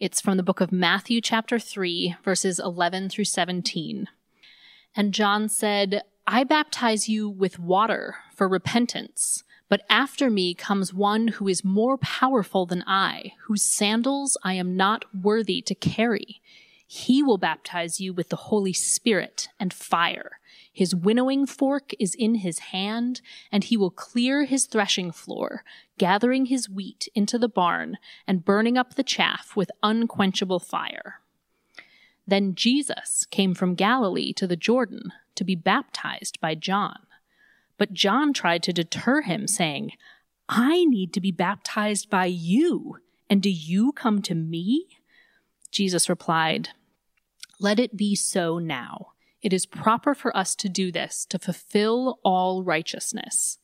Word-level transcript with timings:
It's 0.00 0.20
from 0.20 0.36
the 0.36 0.42
book 0.42 0.60
of 0.60 0.72
Matthew, 0.72 1.20
chapter 1.20 1.60
3, 1.60 2.16
verses 2.24 2.58
11 2.58 3.10
through 3.10 3.26
17. 3.26 4.08
And 4.96 5.14
John 5.14 5.48
said, 5.48 6.02
I 6.26 6.42
baptize 6.42 7.08
you 7.08 7.28
with 7.28 7.60
water 7.60 8.16
for 8.34 8.48
repentance, 8.48 9.44
but 9.68 9.82
after 9.88 10.30
me 10.30 10.52
comes 10.52 10.92
one 10.92 11.28
who 11.28 11.46
is 11.46 11.64
more 11.64 11.96
powerful 11.98 12.66
than 12.66 12.82
I, 12.88 13.34
whose 13.44 13.62
sandals 13.62 14.36
I 14.42 14.54
am 14.54 14.76
not 14.76 15.04
worthy 15.14 15.62
to 15.62 15.76
carry. 15.76 16.40
He 16.88 17.22
will 17.22 17.38
baptize 17.38 18.00
you 18.00 18.12
with 18.12 18.30
the 18.30 18.36
Holy 18.36 18.72
Spirit 18.72 19.48
and 19.60 19.72
fire. 19.72 20.40
His 20.74 20.92
winnowing 20.92 21.46
fork 21.46 21.92
is 22.00 22.16
in 22.16 22.34
his 22.34 22.58
hand, 22.58 23.20
and 23.52 23.62
he 23.62 23.76
will 23.76 23.92
clear 23.92 24.44
his 24.44 24.66
threshing 24.66 25.12
floor, 25.12 25.62
gathering 25.98 26.46
his 26.46 26.68
wheat 26.68 27.06
into 27.14 27.38
the 27.38 27.48
barn 27.48 27.96
and 28.26 28.44
burning 28.44 28.76
up 28.76 28.94
the 28.94 29.04
chaff 29.04 29.54
with 29.54 29.70
unquenchable 29.84 30.58
fire. 30.58 31.20
Then 32.26 32.56
Jesus 32.56 33.24
came 33.30 33.54
from 33.54 33.76
Galilee 33.76 34.32
to 34.32 34.48
the 34.48 34.56
Jordan 34.56 35.12
to 35.36 35.44
be 35.44 35.54
baptized 35.54 36.40
by 36.40 36.56
John. 36.56 37.06
But 37.78 37.92
John 37.92 38.32
tried 38.32 38.64
to 38.64 38.72
deter 38.72 39.20
him, 39.20 39.46
saying, 39.46 39.92
I 40.48 40.84
need 40.86 41.12
to 41.12 41.20
be 41.20 41.30
baptized 41.30 42.10
by 42.10 42.26
you, 42.26 42.98
and 43.30 43.40
do 43.40 43.50
you 43.50 43.92
come 43.92 44.22
to 44.22 44.34
me? 44.34 44.86
Jesus 45.70 46.08
replied, 46.08 46.70
Let 47.60 47.78
it 47.78 47.96
be 47.96 48.16
so 48.16 48.58
now 48.58 49.13
it 49.44 49.52
is 49.52 49.66
proper 49.66 50.14
for 50.14 50.34
us 50.34 50.56
to 50.56 50.70
do 50.70 50.90
this 50.90 51.26
to 51.26 51.38
fulfill 51.38 52.18
all 52.24 52.64
righteousness. 52.64 53.58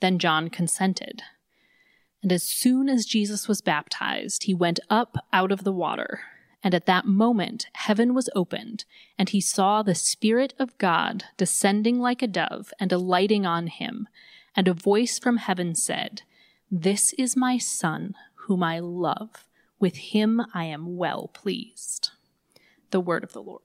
Then 0.00 0.18
John 0.18 0.50
consented. 0.50 1.22
And 2.22 2.32
as 2.32 2.42
soon 2.42 2.88
as 2.88 3.06
Jesus 3.06 3.46
was 3.46 3.60
baptized, 3.60 4.44
he 4.44 4.52
went 4.52 4.80
up 4.90 5.24
out 5.32 5.52
of 5.52 5.62
the 5.62 5.72
water. 5.72 6.22
And 6.64 6.74
at 6.74 6.86
that 6.86 7.06
moment, 7.06 7.66
heaven 7.74 8.14
was 8.14 8.30
opened, 8.34 8.84
and 9.16 9.28
he 9.28 9.40
saw 9.40 9.82
the 9.82 9.94
Spirit 9.94 10.54
of 10.58 10.76
God 10.78 11.24
descending 11.36 12.00
like 12.00 12.20
a 12.22 12.26
dove 12.26 12.72
and 12.80 12.92
alighting 12.92 13.46
on 13.46 13.68
him. 13.68 14.08
And 14.56 14.66
a 14.66 14.74
voice 14.74 15.20
from 15.20 15.36
heaven 15.36 15.76
said, 15.76 16.22
This 16.68 17.12
is 17.12 17.36
my 17.36 17.58
Son, 17.58 18.16
whom 18.46 18.64
I 18.64 18.80
love. 18.80 19.46
With 19.78 19.96
him 19.96 20.42
I 20.52 20.64
am 20.64 20.96
well 20.96 21.30
pleased. 21.32 22.10
The 22.90 23.00
word 23.00 23.22
of 23.22 23.32
the 23.32 23.42
Lord. 23.42 23.62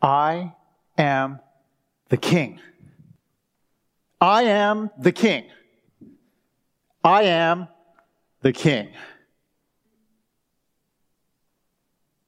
I 0.00 0.54
am 0.96 1.40
the 2.08 2.16
king. 2.16 2.60
I 4.20 4.44
am 4.44 4.90
the 4.98 5.12
king. 5.12 5.44
I 7.04 7.22
am 7.22 7.68
the 8.42 8.52
king. 8.52 8.90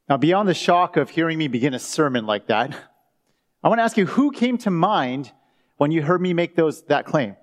Now, 0.08 0.16
beyond 0.16 0.48
the 0.48 0.54
shock 0.54 0.96
of 0.96 1.10
hearing 1.10 1.38
me 1.38 1.46
begin 1.46 1.74
a 1.74 1.78
sermon 1.78 2.26
like 2.26 2.48
that, 2.48 2.76
I 3.62 3.68
want 3.68 3.78
to 3.78 3.84
ask 3.84 3.96
you 3.96 4.06
who 4.06 4.32
came 4.32 4.58
to 4.58 4.70
mind 4.70 5.30
when 5.76 5.92
you 5.92 6.02
heard 6.02 6.20
me 6.20 6.34
make 6.34 6.56
those, 6.56 6.82
that 6.82 7.06
claim? 7.06 7.36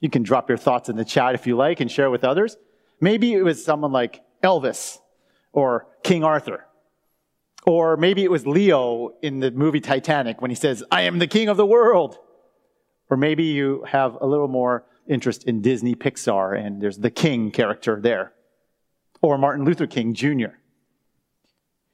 You 0.00 0.08
can 0.08 0.22
drop 0.22 0.48
your 0.48 0.58
thoughts 0.58 0.88
in 0.88 0.96
the 0.96 1.04
chat 1.04 1.34
if 1.34 1.46
you 1.46 1.56
like 1.56 1.80
and 1.80 1.90
share 1.90 2.10
with 2.10 2.24
others. 2.24 2.56
Maybe 3.00 3.32
it 3.32 3.42
was 3.42 3.64
someone 3.64 3.92
like 3.92 4.22
Elvis 4.42 4.98
or 5.52 5.86
King 6.02 6.24
Arthur. 6.24 6.66
Or 7.66 7.96
maybe 7.96 8.24
it 8.24 8.30
was 8.30 8.46
Leo 8.46 9.14
in 9.22 9.40
the 9.40 9.50
movie 9.50 9.80
Titanic 9.80 10.40
when 10.40 10.50
he 10.50 10.56
says, 10.56 10.82
I 10.90 11.02
am 11.02 11.18
the 11.18 11.26
king 11.26 11.48
of 11.48 11.56
the 11.56 11.66
world. 11.66 12.18
Or 13.08 13.16
maybe 13.16 13.44
you 13.44 13.84
have 13.88 14.16
a 14.20 14.26
little 14.26 14.48
more 14.48 14.84
interest 15.08 15.44
in 15.44 15.60
Disney 15.62 15.94
Pixar 15.94 16.58
and 16.58 16.80
there's 16.80 16.98
the 16.98 17.10
king 17.10 17.50
character 17.50 18.00
there. 18.00 18.32
Or 19.20 19.38
Martin 19.38 19.64
Luther 19.64 19.86
King 19.86 20.14
Jr. 20.14 20.56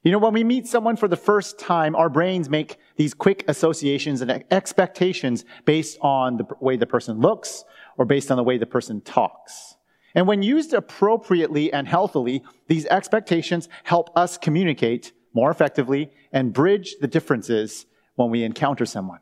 You 0.03 0.13
know, 0.13 0.19
when 0.19 0.33
we 0.33 0.45
meet 0.45 0.67
someone 0.67 0.97
for 0.97 1.09
the 1.09 1.17
first 1.17 1.59
time, 1.59 1.95
our 1.97 2.09
brains 2.09 2.49
make 2.49 2.79
these 2.97 3.13
quick 3.13 3.45
associations 3.49 4.23
and 4.23 4.45
expectations 4.51 5.45
based 5.65 5.99
on 6.01 6.39
the 6.39 6.47
way 6.61 6.77
the 6.77 6.87
person 6.87 7.21
looks 7.21 7.65
or 7.99 8.07
based 8.07 8.31
on 8.31 8.37
the 8.37 8.45
way 8.45 8.57
the 8.57 8.65
person 8.65 9.01
talks. 9.01 9.77
And 10.15 10.27
when 10.27 10.43
used 10.43 10.73
appropriately 10.73 11.73
and 11.73 11.87
healthily, 11.87 12.43
these 12.69 12.87
expectations 12.87 13.69
help 13.83 14.17
us 14.17 14.39
communicate 14.39 15.13
more 15.39 15.53
effectively 15.53 16.11
and 16.33 16.53
bridge 16.53 16.97
the 17.01 17.07
differences 17.07 17.87
when 18.17 18.29
we 18.29 18.43
encounter 18.43 18.85
someone. 18.85 19.21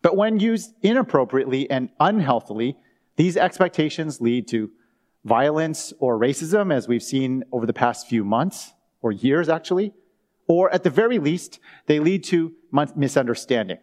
But 0.00 0.16
when 0.16 0.38
used 0.38 0.72
inappropriately 0.82 1.68
and 1.68 1.88
unhealthily, 1.98 2.76
these 3.16 3.36
expectations 3.36 4.20
lead 4.20 4.46
to 4.54 4.70
violence 5.24 5.92
or 5.98 6.16
racism, 6.16 6.72
as 6.72 6.86
we've 6.86 7.02
seen 7.02 7.42
over 7.50 7.66
the 7.66 7.72
past 7.72 8.06
few 8.06 8.22
months 8.22 8.72
or 9.02 9.10
years, 9.10 9.48
actually, 9.48 9.92
or 10.46 10.72
at 10.72 10.84
the 10.84 10.90
very 10.90 11.18
least, 11.18 11.58
they 11.86 11.98
lead 11.98 12.22
to 12.22 12.52
misunderstanding. 12.94 13.78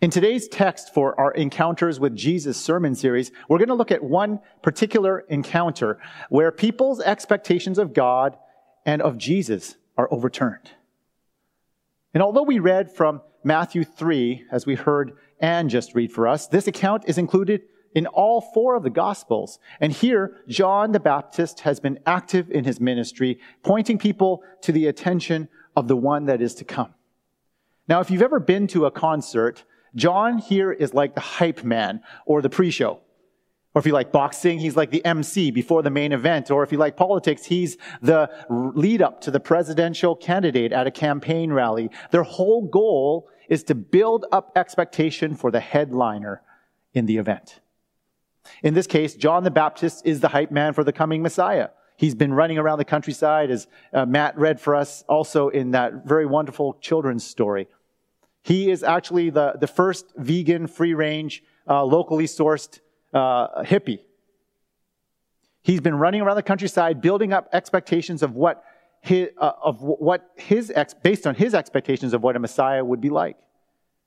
In 0.00 0.10
today's 0.10 0.48
text 0.48 0.92
for 0.92 1.18
our 1.20 1.32
Encounters 1.32 2.00
with 2.00 2.16
Jesus 2.16 2.56
sermon 2.60 2.96
series, 2.96 3.30
we're 3.48 3.58
going 3.58 3.68
to 3.68 3.74
look 3.74 3.92
at 3.92 4.02
one 4.02 4.40
particular 4.62 5.20
encounter 5.28 6.00
where 6.28 6.50
people's 6.50 7.00
expectations 7.00 7.78
of 7.78 7.94
God 7.94 8.36
and 8.86 9.02
of 9.02 9.18
Jesus 9.18 9.76
are 9.98 10.08
overturned. 10.10 10.70
And 12.14 12.22
although 12.22 12.44
we 12.44 12.60
read 12.60 12.90
from 12.90 13.20
Matthew 13.44 13.84
3, 13.84 14.46
as 14.50 14.64
we 14.64 14.76
heard 14.76 15.18
Anne 15.40 15.68
just 15.68 15.94
read 15.94 16.12
for 16.12 16.26
us, 16.26 16.46
this 16.46 16.66
account 16.66 17.04
is 17.06 17.18
included 17.18 17.62
in 17.94 18.06
all 18.06 18.40
four 18.40 18.74
of 18.74 18.82
the 18.82 18.90
Gospels. 18.90 19.58
And 19.80 19.92
here, 19.92 20.36
John 20.48 20.92
the 20.92 21.00
Baptist 21.00 21.60
has 21.60 21.80
been 21.80 21.98
active 22.06 22.50
in 22.50 22.64
his 22.64 22.80
ministry, 22.80 23.38
pointing 23.62 23.98
people 23.98 24.42
to 24.62 24.72
the 24.72 24.86
attention 24.86 25.48
of 25.74 25.88
the 25.88 25.96
one 25.96 26.26
that 26.26 26.40
is 26.40 26.54
to 26.56 26.64
come. 26.64 26.94
Now, 27.88 28.00
if 28.00 28.10
you've 28.10 28.22
ever 28.22 28.40
been 28.40 28.66
to 28.68 28.86
a 28.86 28.90
concert, 28.90 29.64
John 29.94 30.38
here 30.38 30.72
is 30.72 30.94
like 30.94 31.14
the 31.14 31.20
hype 31.20 31.64
man 31.64 32.02
or 32.24 32.42
the 32.42 32.50
pre-show. 32.50 33.00
Or 33.76 33.80
if 33.80 33.84
you 33.84 33.92
like 33.92 34.10
boxing, 34.10 34.58
he's 34.58 34.74
like 34.74 34.90
the 34.90 35.04
MC 35.04 35.50
before 35.50 35.82
the 35.82 35.90
main 35.90 36.12
event. 36.12 36.50
Or 36.50 36.62
if 36.62 36.72
you 36.72 36.78
like 36.78 36.96
politics, 36.96 37.44
he's 37.44 37.76
the 38.00 38.30
lead 38.48 39.02
up 39.02 39.20
to 39.20 39.30
the 39.30 39.38
presidential 39.38 40.16
candidate 40.16 40.72
at 40.72 40.86
a 40.86 40.90
campaign 40.90 41.52
rally. 41.52 41.90
Their 42.10 42.22
whole 42.22 42.62
goal 42.62 43.28
is 43.50 43.62
to 43.64 43.74
build 43.74 44.24
up 44.32 44.50
expectation 44.56 45.34
for 45.34 45.50
the 45.50 45.60
headliner 45.60 46.40
in 46.94 47.04
the 47.04 47.18
event. 47.18 47.60
In 48.62 48.72
this 48.72 48.86
case, 48.86 49.14
John 49.14 49.44
the 49.44 49.50
Baptist 49.50 50.06
is 50.06 50.20
the 50.20 50.28
hype 50.28 50.50
man 50.50 50.72
for 50.72 50.82
the 50.82 50.92
coming 50.92 51.20
Messiah. 51.20 51.68
He's 51.98 52.14
been 52.14 52.32
running 52.32 52.56
around 52.56 52.78
the 52.78 52.86
countryside, 52.86 53.50
as 53.50 53.66
uh, 53.92 54.06
Matt 54.06 54.38
read 54.38 54.58
for 54.58 54.74
us 54.74 55.04
also 55.06 55.50
in 55.50 55.72
that 55.72 56.06
very 56.06 56.24
wonderful 56.24 56.78
children's 56.80 57.26
story. 57.26 57.68
He 58.40 58.70
is 58.70 58.82
actually 58.82 59.28
the, 59.28 59.56
the 59.60 59.66
first 59.66 60.14
vegan, 60.16 60.66
free 60.66 60.94
range, 60.94 61.42
uh, 61.68 61.84
locally 61.84 62.24
sourced 62.24 62.78
uh, 63.12 63.62
hippie. 63.62 64.00
He's 65.62 65.80
been 65.80 65.96
running 65.96 66.20
around 66.20 66.36
the 66.36 66.42
countryside, 66.42 67.00
building 67.00 67.32
up 67.32 67.48
expectations 67.52 68.22
of 68.22 68.34
what 68.34 68.62
his, 69.00 69.28
uh, 69.38 69.52
of 69.62 69.80
what 69.80 70.30
his 70.36 70.72
ex, 70.74 70.94
based 70.94 71.26
on 71.26 71.34
his 71.34 71.54
expectations 71.54 72.12
of 72.12 72.22
what 72.22 72.36
a 72.36 72.38
Messiah 72.38 72.84
would 72.84 73.00
be 73.00 73.10
like. 73.10 73.36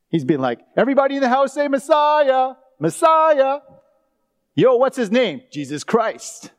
He's 0.10 0.26
been 0.26 0.42
like, 0.42 0.60
everybody 0.76 1.16
in 1.16 1.22
the 1.22 1.30
house 1.30 1.54
say 1.54 1.68
Messiah, 1.68 2.54
Messiah. 2.80 3.60
Yo, 4.56 4.76
what's 4.76 4.98
his 4.98 5.12
name? 5.12 5.42
Jesus 5.52 5.84
Christ. 5.84 6.52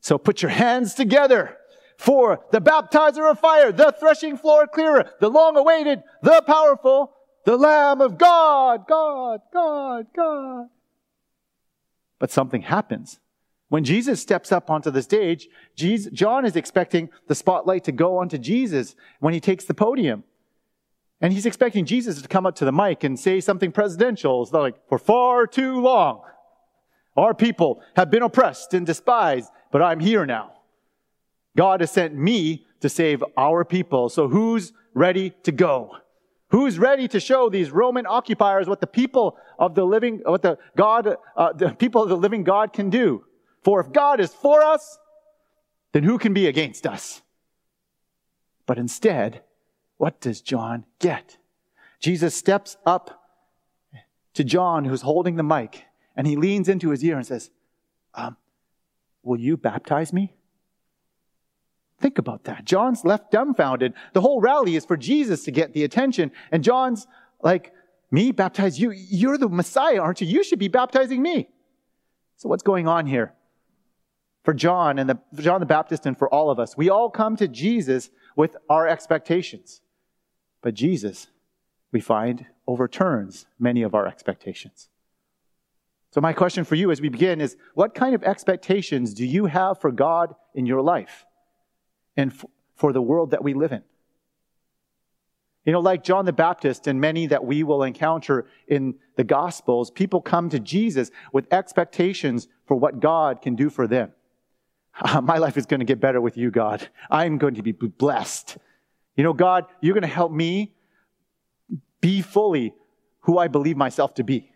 So 0.00 0.18
put 0.18 0.42
your 0.42 0.50
hands 0.50 0.94
together 0.94 1.56
for 1.98 2.44
the 2.52 2.60
baptizer 2.60 3.30
of 3.30 3.38
fire, 3.40 3.72
the 3.72 3.94
threshing 3.98 4.36
floor 4.36 4.66
clearer, 4.66 5.10
the 5.20 5.28
long 5.28 5.56
awaited, 5.56 6.02
the 6.22 6.42
powerful, 6.46 7.12
the 7.44 7.56
Lamb 7.56 8.00
of 8.00 8.18
God, 8.18 8.86
God, 8.88 9.40
God, 9.52 10.06
God. 10.14 10.66
But 12.18 12.30
something 12.30 12.62
happens. 12.62 13.20
When 13.68 13.84
Jesus 13.84 14.20
steps 14.20 14.52
up 14.52 14.70
onto 14.70 14.90
the 14.90 15.02
stage, 15.02 15.48
Jesus, 15.74 16.12
John 16.12 16.44
is 16.44 16.56
expecting 16.56 17.10
the 17.26 17.34
spotlight 17.34 17.84
to 17.84 17.92
go 17.92 18.18
onto 18.18 18.38
Jesus 18.38 18.94
when 19.18 19.34
he 19.34 19.40
takes 19.40 19.64
the 19.64 19.74
podium. 19.74 20.24
And 21.20 21.32
he's 21.32 21.46
expecting 21.46 21.84
Jesus 21.84 22.20
to 22.22 22.28
come 22.28 22.46
up 22.46 22.54
to 22.56 22.64
the 22.64 22.72
mic 22.72 23.02
and 23.02 23.18
say 23.18 23.40
something 23.40 23.72
presidential. 23.72 24.42
It's 24.42 24.52
like, 24.52 24.76
for 24.88 24.98
far 24.98 25.46
too 25.46 25.80
long, 25.80 26.22
our 27.16 27.34
people 27.34 27.80
have 27.96 28.10
been 28.10 28.22
oppressed 28.22 28.74
and 28.74 28.86
despised, 28.86 29.50
but 29.72 29.82
I'm 29.82 30.00
here 30.00 30.26
now. 30.26 30.52
God 31.56 31.80
has 31.80 31.90
sent 31.90 32.14
me 32.14 32.66
to 32.80 32.88
save 32.88 33.24
our 33.36 33.64
people. 33.64 34.10
So 34.10 34.28
who's 34.28 34.72
ready 34.94 35.30
to 35.42 35.52
go? 35.52 35.96
Who's 36.48 36.78
ready 36.78 37.08
to 37.08 37.18
show 37.18 37.50
these 37.50 37.70
Roman 37.70 38.06
occupiers 38.06 38.68
what 38.68 38.80
the 38.80 38.86
people 38.86 39.36
of 39.58 39.74
the 39.74 39.84
living, 39.84 40.20
what 40.24 40.42
the 40.42 40.58
God, 40.76 41.16
uh, 41.36 41.52
the 41.52 41.70
people 41.70 42.02
of 42.02 42.08
the 42.08 42.16
living 42.16 42.44
God 42.44 42.72
can 42.72 42.88
do? 42.88 43.24
For 43.64 43.80
if 43.80 43.92
God 43.92 44.20
is 44.20 44.32
for 44.32 44.62
us, 44.62 44.98
then 45.92 46.04
who 46.04 46.18
can 46.18 46.32
be 46.32 46.46
against 46.46 46.86
us? 46.86 47.22
But 48.64 48.78
instead, 48.78 49.42
what 49.96 50.20
does 50.20 50.40
John 50.40 50.84
get? 51.00 51.38
Jesus 51.98 52.34
steps 52.34 52.76
up 52.86 53.22
to 54.34 54.44
John, 54.44 54.84
who's 54.84 55.02
holding 55.02 55.36
the 55.36 55.42
mic, 55.42 55.84
and 56.14 56.26
he 56.26 56.36
leans 56.36 56.68
into 56.68 56.90
his 56.90 57.02
ear 57.02 57.16
and 57.16 57.26
says, 57.26 57.50
um, 58.14 58.36
Will 59.22 59.40
you 59.40 59.56
baptize 59.56 60.12
me? 60.12 60.35
Think 61.98 62.18
about 62.18 62.44
that. 62.44 62.64
John's 62.64 63.04
left 63.04 63.30
dumbfounded. 63.30 63.94
The 64.12 64.20
whole 64.20 64.40
rally 64.40 64.76
is 64.76 64.84
for 64.84 64.96
Jesus 64.96 65.44
to 65.44 65.50
get 65.50 65.72
the 65.72 65.84
attention. 65.84 66.30
And 66.52 66.62
John's 66.62 67.06
like, 67.42 67.72
Me 68.10 68.32
baptize 68.32 68.78
you? 68.78 68.90
You're 68.90 69.38
the 69.38 69.48
Messiah, 69.48 70.00
aren't 70.00 70.20
you? 70.20 70.26
You 70.26 70.44
should 70.44 70.58
be 70.58 70.68
baptizing 70.68 71.22
me. 71.22 71.48
So 72.36 72.48
what's 72.48 72.62
going 72.62 72.86
on 72.86 73.06
here? 73.06 73.32
For 74.44 74.52
John 74.52 74.98
and 74.98 75.08
the, 75.08 75.18
John 75.34 75.60
the 75.60 75.66
Baptist 75.66 76.06
and 76.06 76.16
for 76.16 76.32
all 76.32 76.50
of 76.50 76.60
us, 76.60 76.76
we 76.76 76.90
all 76.90 77.10
come 77.10 77.34
to 77.36 77.48
Jesus 77.48 78.10
with 78.36 78.56
our 78.68 78.86
expectations. 78.86 79.80
But 80.62 80.74
Jesus, 80.74 81.28
we 81.92 82.00
find, 82.00 82.46
overturns 82.66 83.46
many 83.58 83.82
of 83.82 83.94
our 83.94 84.06
expectations. 84.06 84.88
So 86.10 86.20
my 86.20 86.32
question 86.32 86.64
for 86.64 86.74
you 86.74 86.90
as 86.90 87.00
we 87.00 87.08
begin 87.08 87.40
is, 87.40 87.56
what 87.74 87.94
kind 87.94 88.14
of 88.14 88.22
expectations 88.22 89.14
do 89.14 89.24
you 89.24 89.46
have 89.46 89.80
for 89.80 89.90
God 89.90 90.34
in 90.54 90.66
your 90.66 90.82
life 90.82 91.24
and 92.16 92.32
for 92.74 92.92
the 92.92 93.02
world 93.02 93.30
that 93.30 93.42
we 93.42 93.54
live 93.54 93.72
in? 93.72 93.82
You 95.64 95.72
know, 95.72 95.80
like 95.80 96.04
John 96.04 96.24
the 96.24 96.32
Baptist 96.32 96.86
and 96.86 97.00
many 97.00 97.26
that 97.26 97.44
we 97.44 97.64
will 97.64 97.82
encounter 97.82 98.46
in 98.68 98.94
the 99.16 99.24
Gospels, 99.24 99.90
people 99.90 100.20
come 100.20 100.48
to 100.50 100.60
Jesus 100.60 101.10
with 101.32 101.52
expectations 101.52 102.46
for 102.66 102.76
what 102.76 103.00
God 103.00 103.42
can 103.42 103.56
do 103.56 103.68
for 103.68 103.88
them. 103.88 104.12
My 105.22 105.38
life 105.38 105.56
is 105.56 105.66
going 105.66 105.80
to 105.80 105.86
get 105.86 106.00
better 106.00 106.20
with 106.20 106.36
you, 106.36 106.52
God. 106.52 106.88
I'm 107.10 107.38
going 107.38 107.54
to 107.56 107.62
be 107.62 107.72
blessed. 107.72 108.58
You 109.16 109.24
know, 109.24 109.32
God, 109.32 109.66
you're 109.80 109.94
going 109.94 110.02
to 110.02 110.08
help 110.08 110.30
me 110.30 110.72
be 112.00 112.22
fully 112.22 112.72
who 113.20 113.38
I 113.38 113.48
believe 113.48 113.76
myself 113.76 114.14
to 114.14 114.24
be. 114.24 114.52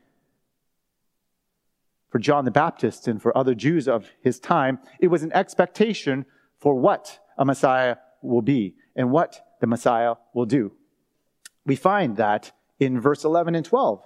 For 2.11 2.19
John 2.19 2.45
the 2.45 2.51
Baptist 2.51 3.09
and 3.09 3.21
for 3.21 3.37
other 3.37 3.55
Jews 3.55 3.89
of 3.89 4.11
his 4.21 4.39
time, 4.39 4.79
it 5.01 5.09
was 5.09 5.23
an 5.23 5.33
expectation 5.33 6.27
for 6.59 6.75
what 6.75 7.20
a 7.39 7.45
Messiah 7.45 7.97
will 8.23 8.43
be 8.43 8.75
and 8.97 9.11
what 9.11 9.47
the 9.61 9.67
Messiah 9.67 10.15
will 10.35 10.47
do. 10.47 10.73
We 11.65 11.77
find 11.77 12.17
that 12.17 12.53
in 12.79 13.01
verse 13.01 13.25
11 13.25 13.55
and 13.55 13.65
12. 13.65 14.03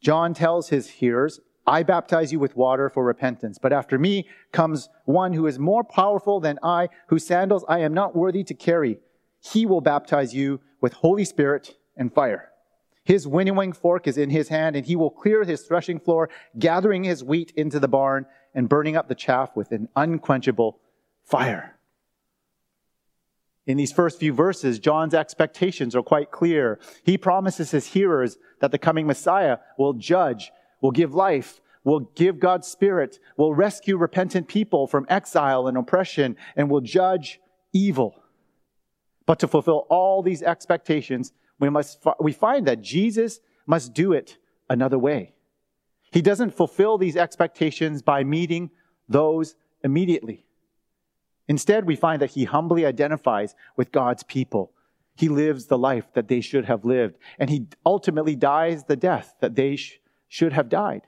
John 0.00 0.34
tells 0.34 0.68
his 0.68 0.88
hearers, 0.88 1.40
I 1.66 1.82
baptize 1.82 2.32
you 2.32 2.38
with 2.38 2.56
water 2.56 2.88
for 2.88 3.04
repentance, 3.04 3.58
but 3.58 3.72
after 3.72 3.98
me 3.98 4.26
comes 4.52 4.88
one 5.04 5.34
who 5.34 5.46
is 5.46 5.58
more 5.58 5.84
powerful 5.84 6.40
than 6.40 6.58
I, 6.62 6.88
whose 7.08 7.26
sandals 7.26 7.64
I 7.68 7.80
am 7.80 7.92
not 7.92 8.16
worthy 8.16 8.42
to 8.44 8.54
carry. 8.54 8.98
He 9.40 9.66
will 9.66 9.80
baptize 9.80 10.34
you 10.34 10.60
with 10.80 10.94
Holy 10.94 11.24
Spirit 11.24 11.76
and 11.96 12.12
fire. 12.12 12.50
His 13.04 13.26
winnowing 13.26 13.72
fork 13.72 14.06
is 14.06 14.18
in 14.18 14.30
his 14.30 14.48
hand, 14.48 14.76
and 14.76 14.86
he 14.86 14.96
will 14.96 15.10
clear 15.10 15.44
his 15.44 15.62
threshing 15.62 15.98
floor, 15.98 16.28
gathering 16.58 17.04
his 17.04 17.24
wheat 17.24 17.52
into 17.56 17.80
the 17.80 17.88
barn 17.88 18.26
and 18.54 18.68
burning 18.68 18.96
up 18.96 19.08
the 19.08 19.14
chaff 19.14 19.56
with 19.56 19.72
an 19.72 19.88
unquenchable 19.96 20.78
fire. 21.24 21.77
In 23.68 23.76
these 23.76 23.92
first 23.92 24.18
few 24.18 24.32
verses, 24.32 24.78
John's 24.78 25.12
expectations 25.12 25.94
are 25.94 26.02
quite 26.02 26.30
clear. 26.30 26.80
He 27.04 27.18
promises 27.18 27.70
his 27.70 27.88
hearers 27.88 28.38
that 28.60 28.72
the 28.72 28.78
coming 28.78 29.06
Messiah 29.06 29.58
will 29.76 29.92
judge, 29.92 30.50
will 30.80 30.90
give 30.90 31.14
life, 31.14 31.60
will 31.84 32.00
give 32.00 32.40
God's 32.40 32.66
Spirit, 32.66 33.18
will 33.36 33.54
rescue 33.54 33.98
repentant 33.98 34.48
people 34.48 34.86
from 34.86 35.04
exile 35.10 35.68
and 35.68 35.76
oppression, 35.76 36.34
and 36.56 36.70
will 36.70 36.80
judge 36.80 37.40
evil. 37.74 38.22
But 39.26 39.38
to 39.40 39.48
fulfill 39.48 39.86
all 39.90 40.22
these 40.22 40.42
expectations, 40.42 41.34
we 41.60 41.68
must, 41.68 42.02
we 42.18 42.32
find 42.32 42.66
that 42.66 42.80
Jesus 42.80 43.40
must 43.66 43.92
do 43.92 44.14
it 44.14 44.38
another 44.70 44.98
way. 44.98 45.34
He 46.10 46.22
doesn't 46.22 46.54
fulfill 46.54 46.96
these 46.96 47.18
expectations 47.18 48.00
by 48.00 48.24
meeting 48.24 48.70
those 49.10 49.56
immediately. 49.84 50.46
Instead, 51.48 51.86
we 51.86 51.96
find 51.96 52.20
that 52.20 52.32
he 52.32 52.44
humbly 52.44 52.84
identifies 52.84 53.54
with 53.74 53.90
God's 53.90 54.22
people. 54.22 54.70
He 55.16 55.28
lives 55.28 55.66
the 55.66 55.78
life 55.78 56.12
that 56.12 56.28
they 56.28 56.40
should 56.40 56.66
have 56.66 56.84
lived, 56.84 57.16
and 57.38 57.50
he 57.50 57.66
ultimately 57.84 58.36
dies 58.36 58.84
the 58.84 58.96
death 58.96 59.34
that 59.40 59.56
they 59.56 59.76
sh- 59.76 59.98
should 60.28 60.52
have 60.52 60.68
died. 60.68 61.02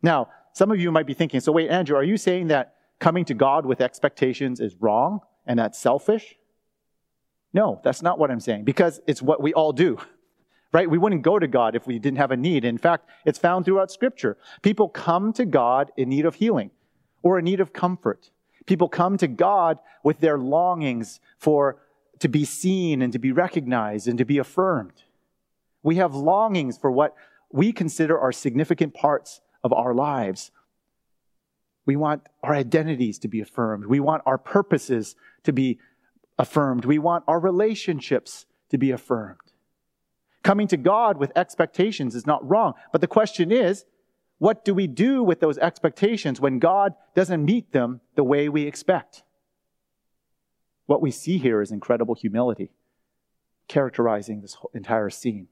Now, 0.00 0.28
some 0.52 0.70
of 0.70 0.80
you 0.80 0.90
might 0.92 1.06
be 1.06 1.12
thinking, 1.12 1.40
so 1.40 1.52
wait, 1.52 1.68
Andrew, 1.68 1.96
are 1.96 2.04
you 2.04 2.16
saying 2.16 2.46
that 2.46 2.76
coming 3.00 3.24
to 3.26 3.34
God 3.34 3.66
with 3.66 3.80
expectations 3.80 4.60
is 4.60 4.76
wrong 4.80 5.20
and 5.44 5.58
that's 5.58 5.78
selfish? 5.78 6.36
No, 7.52 7.80
that's 7.82 8.00
not 8.00 8.18
what 8.18 8.30
I'm 8.30 8.40
saying, 8.40 8.64
because 8.64 9.00
it's 9.06 9.20
what 9.20 9.42
we 9.42 9.52
all 9.52 9.72
do, 9.72 9.98
right? 10.72 10.88
We 10.88 10.98
wouldn't 10.98 11.22
go 11.22 11.38
to 11.38 11.48
God 11.48 11.74
if 11.74 11.86
we 11.86 11.98
didn't 11.98 12.18
have 12.18 12.30
a 12.30 12.36
need. 12.36 12.64
In 12.64 12.78
fact, 12.78 13.08
it's 13.24 13.38
found 13.38 13.64
throughout 13.64 13.90
Scripture. 13.90 14.38
People 14.62 14.88
come 14.88 15.32
to 15.32 15.44
God 15.44 15.90
in 15.96 16.08
need 16.08 16.24
of 16.24 16.36
healing 16.36 16.70
or 17.22 17.40
in 17.40 17.44
need 17.44 17.60
of 17.60 17.72
comfort 17.72 18.30
People 18.66 18.88
come 18.88 19.16
to 19.18 19.28
God 19.28 19.78
with 20.02 20.20
their 20.20 20.38
longings 20.38 21.20
for 21.38 21.78
to 22.18 22.28
be 22.28 22.44
seen 22.44 23.02
and 23.02 23.12
to 23.12 23.18
be 23.18 23.32
recognized 23.32 24.08
and 24.08 24.18
to 24.18 24.24
be 24.24 24.38
affirmed. 24.38 25.04
We 25.82 25.96
have 25.96 26.14
longings 26.14 26.76
for 26.76 26.90
what 26.90 27.14
we 27.52 27.72
consider 27.72 28.18
are 28.18 28.32
significant 28.32 28.94
parts 28.94 29.40
of 29.62 29.72
our 29.72 29.94
lives. 29.94 30.50
We 31.84 31.94
want 31.94 32.22
our 32.42 32.54
identities 32.54 33.18
to 33.20 33.28
be 33.28 33.40
affirmed. 33.40 33.86
We 33.86 34.00
want 34.00 34.22
our 34.26 34.38
purposes 34.38 35.14
to 35.44 35.52
be 35.52 35.78
affirmed. 36.38 36.84
We 36.84 36.98
want 36.98 37.24
our 37.28 37.38
relationships 37.38 38.46
to 38.70 38.78
be 38.78 38.90
affirmed. 38.90 39.38
Coming 40.42 40.66
to 40.68 40.76
God 40.76 41.16
with 41.16 41.32
expectations 41.36 42.14
is 42.14 42.26
not 42.26 42.46
wrong, 42.48 42.74
but 42.92 43.00
the 43.00 43.06
question 43.06 43.52
is, 43.52 43.84
what 44.38 44.64
do 44.64 44.74
we 44.74 44.86
do 44.86 45.22
with 45.22 45.40
those 45.40 45.58
expectations 45.58 46.40
when 46.40 46.58
God 46.58 46.94
doesn't 47.14 47.44
meet 47.44 47.72
them 47.72 48.00
the 48.14 48.24
way 48.24 48.48
we 48.48 48.66
expect? 48.66 49.22
What 50.86 51.02
we 51.02 51.10
see 51.10 51.38
here 51.38 51.62
is 51.62 51.72
incredible 51.72 52.14
humility 52.14 52.70
characterizing 53.68 54.40
this 54.40 54.56
entire 54.74 55.10
scene. 55.10 55.48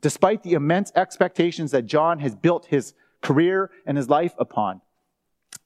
Despite 0.00 0.42
the 0.42 0.52
immense 0.52 0.92
expectations 0.94 1.70
that 1.70 1.86
John 1.86 2.18
has 2.18 2.34
built 2.34 2.66
his 2.66 2.92
career 3.22 3.70
and 3.86 3.96
his 3.96 4.10
life 4.10 4.34
upon, 4.38 4.82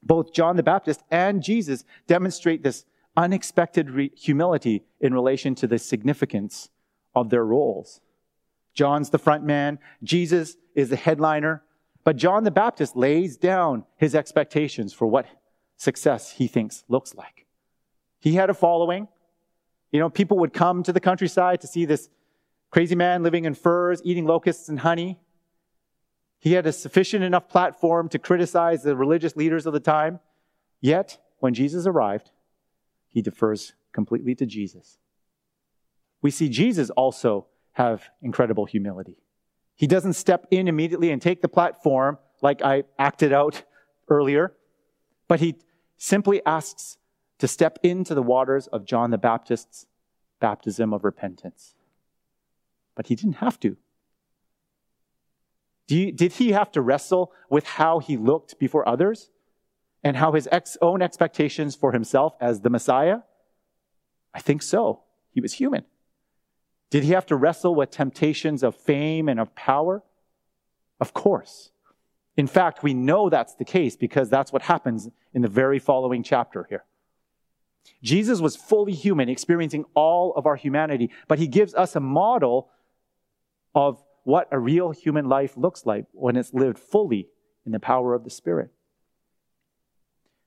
both 0.02 0.32
John 0.32 0.56
the 0.56 0.62
Baptist 0.62 1.02
and 1.10 1.42
Jesus 1.42 1.84
demonstrate 2.06 2.62
this 2.62 2.84
unexpected 3.16 3.90
re- 3.90 4.12
humility 4.14 4.84
in 5.00 5.12
relation 5.12 5.56
to 5.56 5.66
the 5.66 5.78
significance 5.78 6.68
of 7.16 7.30
their 7.30 7.44
roles. 7.44 8.00
John's 8.74 9.10
the 9.10 9.18
front 9.18 9.42
man, 9.42 9.80
Jesus 10.04 10.56
is 10.76 10.90
the 10.90 10.96
headliner, 10.96 11.64
but 12.08 12.16
John 12.16 12.44
the 12.44 12.50
Baptist 12.50 12.96
lays 12.96 13.36
down 13.36 13.84
his 13.98 14.14
expectations 14.14 14.94
for 14.94 15.06
what 15.06 15.26
success 15.76 16.30
he 16.30 16.46
thinks 16.46 16.82
looks 16.88 17.14
like. 17.14 17.44
He 18.18 18.32
had 18.32 18.48
a 18.48 18.54
following. 18.54 19.08
You 19.92 20.00
know, 20.00 20.08
people 20.08 20.38
would 20.38 20.54
come 20.54 20.82
to 20.84 20.92
the 20.94 21.00
countryside 21.00 21.60
to 21.60 21.66
see 21.66 21.84
this 21.84 22.08
crazy 22.70 22.94
man 22.94 23.22
living 23.22 23.44
in 23.44 23.52
furs, 23.52 24.00
eating 24.04 24.24
locusts 24.24 24.70
and 24.70 24.80
honey. 24.80 25.20
He 26.38 26.54
had 26.54 26.66
a 26.66 26.72
sufficient 26.72 27.24
enough 27.24 27.46
platform 27.46 28.08
to 28.08 28.18
criticize 28.18 28.82
the 28.82 28.96
religious 28.96 29.36
leaders 29.36 29.66
of 29.66 29.74
the 29.74 29.78
time. 29.78 30.18
Yet, 30.80 31.18
when 31.40 31.52
Jesus 31.52 31.86
arrived, 31.86 32.30
he 33.08 33.20
defers 33.20 33.74
completely 33.92 34.34
to 34.36 34.46
Jesus. 34.46 34.96
We 36.22 36.30
see 36.30 36.48
Jesus 36.48 36.88
also 36.88 37.48
have 37.72 38.04
incredible 38.22 38.64
humility. 38.64 39.18
He 39.78 39.86
doesn't 39.86 40.14
step 40.14 40.48
in 40.50 40.66
immediately 40.66 41.12
and 41.12 41.22
take 41.22 41.40
the 41.40 41.48
platform 41.48 42.18
like 42.42 42.62
I 42.62 42.82
acted 42.98 43.32
out 43.32 43.62
earlier, 44.08 44.52
but 45.28 45.38
he 45.38 45.54
simply 45.96 46.44
asks 46.44 46.98
to 47.38 47.46
step 47.46 47.78
into 47.84 48.12
the 48.12 48.22
waters 48.22 48.66
of 48.66 48.84
John 48.84 49.12
the 49.12 49.18
Baptist's 49.18 49.86
baptism 50.40 50.92
of 50.92 51.04
repentance. 51.04 51.76
But 52.96 53.06
he 53.06 53.14
didn't 53.14 53.34
have 53.34 53.60
to. 53.60 53.76
Did 55.86 56.32
he 56.32 56.50
have 56.50 56.72
to 56.72 56.82
wrestle 56.82 57.32
with 57.48 57.64
how 57.64 58.00
he 58.00 58.16
looked 58.16 58.58
before 58.58 58.86
others 58.86 59.30
and 60.02 60.16
how 60.16 60.32
his 60.32 60.48
ex, 60.50 60.76
own 60.82 61.02
expectations 61.02 61.76
for 61.76 61.92
himself 61.92 62.34
as 62.40 62.62
the 62.62 62.70
Messiah? 62.70 63.20
I 64.34 64.40
think 64.40 64.62
so. 64.62 65.04
He 65.30 65.40
was 65.40 65.54
human. 65.54 65.84
Did 66.90 67.04
he 67.04 67.12
have 67.12 67.26
to 67.26 67.36
wrestle 67.36 67.74
with 67.74 67.90
temptations 67.90 68.62
of 68.62 68.74
fame 68.74 69.28
and 69.28 69.38
of 69.38 69.54
power? 69.54 70.02
Of 71.00 71.12
course. 71.12 71.70
In 72.36 72.46
fact, 72.46 72.82
we 72.82 72.94
know 72.94 73.28
that's 73.28 73.54
the 73.54 73.64
case 73.64 73.96
because 73.96 74.30
that's 74.30 74.52
what 74.52 74.62
happens 74.62 75.08
in 75.34 75.42
the 75.42 75.48
very 75.48 75.78
following 75.78 76.22
chapter 76.22 76.66
here. 76.68 76.84
Jesus 78.02 78.40
was 78.40 78.56
fully 78.56 78.92
human, 78.92 79.28
experiencing 79.28 79.84
all 79.94 80.32
of 80.34 80.46
our 80.46 80.56
humanity, 80.56 81.10
but 81.26 81.38
he 81.38 81.46
gives 81.46 81.74
us 81.74 81.96
a 81.96 82.00
model 82.00 82.70
of 83.74 84.02
what 84.24 84.48
a 84.50 84.58
real 84.58 84.90
human 84.90 85.28
life 85.28 85.56
looks 85.56 85.86
like 85.86 86.06
when 86.12 86.36
it's 86.36 86.52
lived 86.52 86.78
fully 86.78 87.28
in 87.66 87.72
the 87.72 87.80
power 87.80 88.14
of 88.14 88.24
the 88.24 88.30
Spirit. 88.30 88.70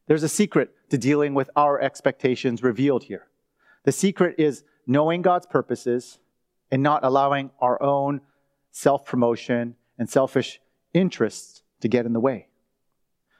There's 0.07 0.24
a 0.24 0.29
secret 0.29 0.74
to 0.89 0.98
dealing 0.98 1.33
with 1.33 1.50
our 1.55 1.79
expectations 1.79 2.63
revealed 2.63 3.03
here. 3.03 3.27
The 3.83 3.91
secret 3.91 4.36
is 4.38 4.63
knowing 4.86 5.21
God's 5.21 5.45
purposes 5.45 6.19
and 6.71 6.81
not 6.81 7.03
allowing 7.03 7.51
our 7.59 7.81
own 7.81 8.21
self 8.71 9.05
promotion 9.05 9.75
and 9.99 10.09
selfish 10.09 10.59
interests 10.93 11.63
to 11.81 11.87
get 11.87 12.05
in 12.05 12.13
the 12.13 12.19
way. 12.19 12.47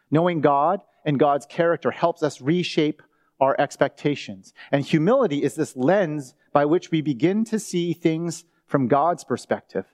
Knowing 0.10 0.42
God 0.42 0.82
and 1.06 1.18
God's 1.18 1.46
character 1.46 1.92
helps 1.92 2.22
us 2.22 2.42
reshape 2.42 3.02
our 3.40 3.56
expectations. 3.60 4.54
And 4.72 4.86
humility 4.86 5.44
is 5.44 5.56
this 5.56 5.76
lens 5.76 6.36
by 6.54 6.66
which 6.66 6.92
we 6.92 7.02
begin 7.02 7.44
to 7.46 7.60
see 7.60 7.94
things 7.94 8.44
from 8.68 8.88
God's 8.88 9.24
perspective 9.24 9.86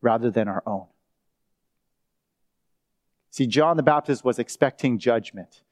rather 0.00 0.30
than 0.30 0.48
our 0.48 0.62
own. 0.66 0.86
See, 3.30 3.46
John 3.46 3.76
the 3.76 3.82
Baptist 3.82 4.24
was 4.24 4.38
expecting 4.38 4.98
judgment, 4.98 5.62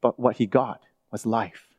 but 0.00 0.18
what 0.18 0.36
he 0.36 0.46
got 0.46 0.84
was 1.10 1.26
life. 1.26 1.71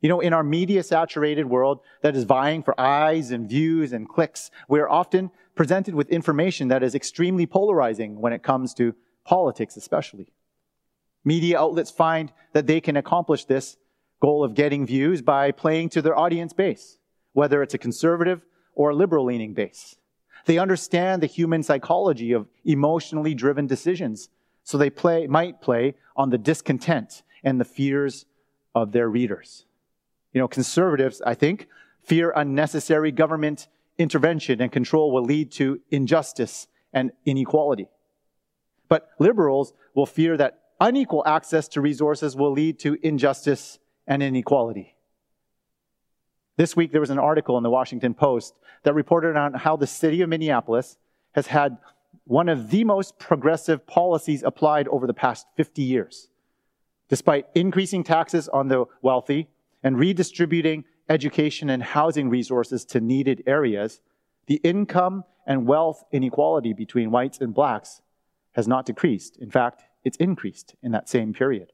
You 0.00 0.08
know, 0.08 0.20
in 0.20 0.32
our 0.32 0.44
media 0.44 0.82
saturated 0.82 1.46
world 1.46 1.80
that 2.02 2.14
is 2.14 2.24
vying 2.24 2.62
for 2.62 2.78
eyes 2.80 3.30
and 3.32 3.48
views 3.48 3.92
and 3.92 4.08
clicks, 4.08 4.50
we're 4.68 4.88
often 4.88 5.30
presented 5.56 5.94
with 5.94 6.08
information 6.10 6.68
that 6.68 6.84
is 6.84 6.94
extremely 6.94 7.46
polarizing 7.46 8.20
when 8.20 8.32
it 8.32 8.44
comes 8.44 8.74
to 8.74 8.94
politics, 9.24 9.76
especially. 9.76 10.32
Media 11.24 11.58
outlets 11.58 11.90
find 11.90 12.32
that 12.52 12.68
they 12.68 12.80
can 12.80 12.96
accomplish 12.96 13.44
this 13.44 13.76
goal 14.20 14.44
of 14.44 14.54
getting 14.54 14.86
views 14.86 15.20
by 15.20 15.50
playing 15.50 15.88
to 15.88 16.00
their 16.00 16.16
audience 16.16 16.52
base, 16.52 16.98
whether 17.32 17.62
it's 17.62 17.74
a 17.74 17.78
conservative 17.78 18.42
or 18.74 18.90
a 18.90 18.94
liberal 18.94 19.24
leaning 19.24 19.52
base. 19.52 19.96
They 20.46 20.58
understand 20.58 21.22
the 21.22 21.26
human 21.26 21.64
psychology 21.64 22.32
of 22.32 22.46
emotionally 22.64 23.34
driven 23.34 23.66
decisions, 23.66 24.28
so 24.62 24.78
they 24.78 24.90
play, 24.90 25.26
might 25.26 25.60
play 25.60 25.94
on 26.16 26.30
the 26.30 26.38
discontent 26.38 27.22
and 27.42 27.60
the 27.60 27.64
fears 27.64 28.26
of 28.74 28.92
their 28.92 29.08
readers. 29.08 29.66
You 30.38 30.44
know, 30.44 30.46
conservatives, 30.46 31.20
I 31.26 31.34
think, 31.34 31.66
fear 32.04 32.32
unnecessary 32.36 33.10
government 33.10 33.66
intervention 33.98 34.62
and 34.62 34.70
control 34.70 35.10
will 35.10 35.24
lead 35.24 35.50
to 35.54 35.80
injustice 35.90 36.68
and 36.92 37.10
inequality. 37.26 37.88
But 38.88 39.10
liberals 39.18 39.72
will 39.96 40.06
fear 40.06 40.36
that 40.36 40.60
unequal 40.78 41.24
access 41.26 41.66
to 41.70 41.80
resources 41.80 42.36
will 42.36 42.52
lead 42.52 42.78
to 42.78 42.96
injustice 43.02 43.80
and 44.06 44.22
inequality. 44.22 44.94
This 46.56 46.76
week, 46.76 46.92
there 46.92 47.00
was 47.00 47.10
an 47.10 47.18
article 47.18 47.56
in 47.56 47.64
the 47.64 47.70
Washington 47.70 48.14
Post 48.14 48.54
that 48.84 48.94
reported 48.94 49.36
on 49.36 49.54
how 49.54 49.74
the 49.74 49.88
city 49.88 50.20
of 50.20 50.28
Minneapolis 50.28 50.98
has 51.32 51.48
had 51.48 51.78
one 52.26 52.48
of 52.48 52.70
the 52.70 52.84
most 52.84 53.18
progressive 53.18 53.88
policies 53.88 54.44
applied 54.44 54.86
over 54.86 55.08
the 55.08 55.14
past 55.14 55.48
50 55.56 55.82
years. 55.82 56.28
Despite 57.08 57.46
increasing 57.56 58.04
taxes 58.04 58.48
on 58.48 58.68
the 58.68 58.84
wealthy 59.02 59.48
and 59.82 59.98
redistributing 59.98 60.84
education 61.08 61.70
and 61.70 61.82
housing 61.82 62.28
resources 62.28 62.84
to 62.86 63.00
needed 63.00 63.42
areas, 63.46 64.00
the 64.46 64.56
income 64.64 65.24
and 65.46 65.66
wealth 65.66 66.04
inequality 66.12 66.72
between 66.72 67.10
whites 67.10 67.38
and 67.40 67.54
blacks 67.54 68.02
has 68.52 68.66
not 68.68 68.86
decreased. 68.86 69.36
In 69.38 69.50
fact, 69.50 69.82
it's 70.04 70.16
increased 70.18 70.74
in 70.82 70.92
that 70.92 71.08
same 71.08 71.32
period. 71.32 71.72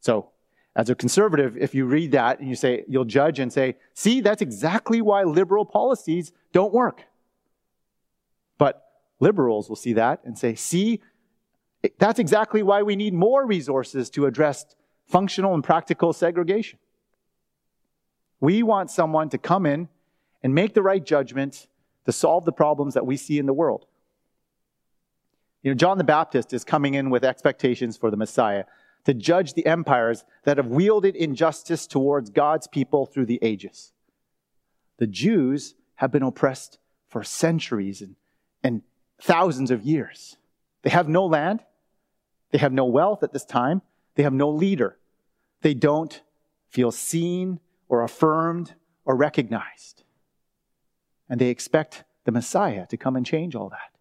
So, 0.00 0.30
as 0.76 0.88
a 0.88 0.94
conservative, 0.94 1.56
if 1.56 1.74
you 1.74 1.86
read 1.86 2.12
that 2.12 2.38
and 2.38 2.48
you 2.48 2.54
say, 2.54 2.84
you'll 2.86 3.04
judge 3.04 3.40
and 3.40 3.52
say, 3.52 3.76
see, 3.94 4.20
that's 4.20 4.40
exactly 4.40 5.02
why 5.02 5.24
liberal 5.24 5.64
policies 5.64 6.32
don't 6.52 6.72
work. 6.72 7.02
But 8.58 8.84
liberals 9.18 9.68
will 9.68 9.76
see 9.76 9.94
that 9.94 10.20
and 10.24 10.38
say, 10.38 10.54
see, 10.54 11.00
that's 11.98 12.20
exactly 12.20 12.62
why 12.62 12.82
we 12.82 12.94
need 12.94 13.12
more 13.12 13.44
resources 13.44 14.08
to 14.10 14.26
address 14.26 14.66
functional 15.08 15.54
and 15.54 15.64
practical 15.64 16.12
segregation. 16.12 16.78
We 18.40 18.62
want 18.62 18.90
someone 18.90 19.30
to 19.30 19.38
come 19.38 19.66
in 19.66 19.88
and 20.42 20.54
make 20.54 20.74
the 20.74 20.82
right 20.82 21.04
judgment 21.04 21.66
to 22.04 22.12
solve 22.12 22.44
the 22.44 22.52
problems 22.52 22.94
that 22.94 23.06
we 23.06 23.16
see 23.16 23.38
in 23.38 23.46
the 23.46 23.52
world. 23.52 23.86
You 25.62 25.72
know, 25.72 25.74
John 25.74 25.98
the 25.98 26.04
Baptist 26.04 26.52
is 26.52 26.62
coming 26.62 26.94
in 26.94 27.10
with 27.10 27.24
expectations 27.24 27.96
for 27.96 28.10
the 28.10 28.16
Messiah 28.16 28.64
to 29.04 29.14
judge 29.14 29.54
the 29.54 29.66
empires 29.66 30.24
that 30.44 30.56
have 30.56 30.66
wielded 30.66 31.16
injustice 31.16 31.86
towards 31.86 32.30
God's 32.30 32.68
people 32.68 33.06
through 33.06 33.26
the 33.26 33.38
ages. 33.42 33.92
The 34.98 35.06
Jews 35.06 35.74
have 35.96 36.12
been 36.12 36.22
oppressed 36.22 36.78
for 37.08 37.24
centuries 37.24 38.02
and, 38.02 38.16
and 38.62 38.82
thousands 39.20 39.70
of 39.70 39.82
years. 39.82 40.36
They 40.82 40.90
have 40.90 41.08
no 41.08 41.26
land. 41.26 41.64
They 42.50 42.58
have 42.58 42.72
no 42.72 42.84
wealth 42.84 43.22
at 43.22 43.32
this 43.32 43.44
time. 43.44 43.82
They 44.18 44.24
have 44.24 44.34
no 44.34 44.50
leader. 44.50 44.98
They 45.62 45.74
don't 45.74 46.20
feel 46.70 46.90
seen 46.90 47.60
or 47.88 48.02
affirmed 48.02 48.74
or 49.04 49.14
recognized. 49.14 50.02
And 51.28 51.40
they 51.40 51.50
expect 51.50 52.02
the 52.24 52.32
Messiah 52.32 52.84
to 52.88 52.96
come 52.96 53.14
and 53.14 53.24
change 53.24 53.54
all 53.54 53.68
that. 53.68 53.92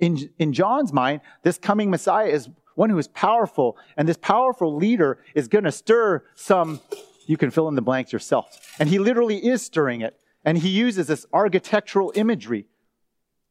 In, 0.00 0.28
in 0.40 0.52
John's 0.52 0.92
mind, 0.92 1.20
this 1.44 1.56
coming 1.56 1.88
Messiah 1.88 2.26
is 2.26 2.48
one 2.74 2.90
who 2.90 2.98
is 2.98 3.06
powerful, 3.06 3.78
and 3.96 4.08
this 4.08 4.16
powerful 4.16 4.74
leader 4.74 5.20
is 5.36 5.46
going 5.46 5.62
to 5.62 5.70
stir 5.70 6.24
some, 6.34 6.80
you 7.28 7.36
can 7.36 7.52
fill 7.52 7.68
in 7.68 7.76
the 7.76 7.80
blanks 7.80 8.12
yourself. 8.12 8.74
And 8.80 8.88
he 8.88 8.98
literally 8.98 9.36
is 9.36 9.62
stirring 9.62 10.00
it. 10.00 10.18
And 10.44 10.58
he 10.58 10.68
uses 10.68 11.06
this 11.06 11.26
architectural 11.32 12.12
imagery. 12.16 12.66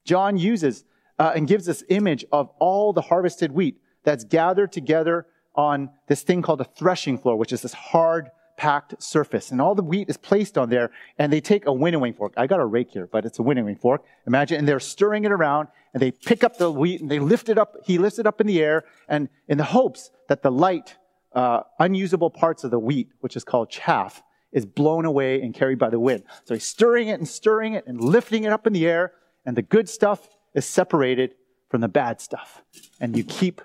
John 0.04 0.36
uses 0.36 0.84
uh, 1.18 1.32
and 1.34 1.48
gives 1.48 1.66
this 1.66 1.82
image 1.88 2.26
of 2.30 2.50
all 2.60 2.92
the 2.92 3.04
harvested 3.04 3.54
wheat 3.54 3.80
that's 4.04 4.26
gathered 4.26 4.74
together 4.74 5.28
on 5.56 5.90
this 6.08 6.22
thing 6.24 6.42
called 6.42 6.62
a 6.62 6.66
threshing 6.66 7.18
floor, 7.18 7.36
which 7.36 7.54
is 7.54 7.62
this 7.62 7.74
hard, 7.74 8.32
packed 8.58 9.02
surface. 9.02 9.52
And 9.52 9.60
all 9.60 9.76
the 9.76 9.84
wheat 9.84 10.10
is 10.10 10.18
placed 10.18 10.58
on 10.58 10.70
there, 10.70 10.92
and 11.18 11.32
they 11.32 11.42
take 11.42 11.66
a 11.66 11.74
winnowing 11.74 12.14
fork. 12.14 12.34
I 12.38 12.48
got 12.48 12.60
a 12.60 12.66
rake 12.66 12.92
here, 12.92 13.08
but 13.12 13.26
it's 13.26 13.40
a 13.40 13.44
winnowing 13.44 13.76
fork. 13.76 14.04
Imagine, 14.28 14.60
and 14.60 14.68
they're 14.68 14.80
stirring 14.80 15.26
it 15.26 15.32
around, 15.32 15.70
and 15.94 16.02
they 16.02 16.12
pick 16.12 16.44
up 16.44 16.58
the 16.58 16.72
wheat, 16.72 17.02
and 17.02 17.10
they 17.10 17.20
lift 17.20 17.50
it 17.50 17.58
up. 17.58 17.76
He 17.84 17.98
lifts 17.98 18.20
it 18.20 18.28
up 18.28 18.40
in 18.40 18.48
the 18.48 18.62
air, 18.62 18.84
and 19.08 19.30
in 19.48 19.58
the 19.58 19.64
hopes 19.64 20.12
that 20.30 20.44
the 20.44 20.52
light, 20.52 20.98
uh, 21.34 21.62
unusable 21.80 22.30
parts 22.30 22.64
of 22.64 22.72
the 22.72 22.80
wheat, 22.80 23.10
which 23.22 23.36
is 23.36 23.44
called 23.44 23.70
chaff, 23.70 24.22
is 24.52 24.66
blown 24.66 25.04
away 25.04 25.42
and 25.42 25.54
carried 25.54 25.80
by 25.80 25.90
the 25.90 26.00
wind. 26.00 26.24
So 26.46 26.54
he's 26.54 26.64
stirring 26.64 27.08
it 27.08 27.20
and 27.20 27.28
stirring 27.28 27.74
it 27.74 27.86
and 27.88 28.00
lifting 28.00 28.44
it 28.44 28.52
up 28.52 28.68
in 28.68 28.74
the 28.74 28.88
air, 28.88 29.14
and 29.46 29.58
the 29.58 29.64
good 29.64 29.90
stuff 29.90 30.30
is 30.54 30.66
separated 30.66 31.34
from 31.70 31.82
the 31.82 31.88
bad 31.88 32.22
stuff. 32.22 32.62
And 33.02 33.18
you 33.18 33.24
keep 33.24 33.62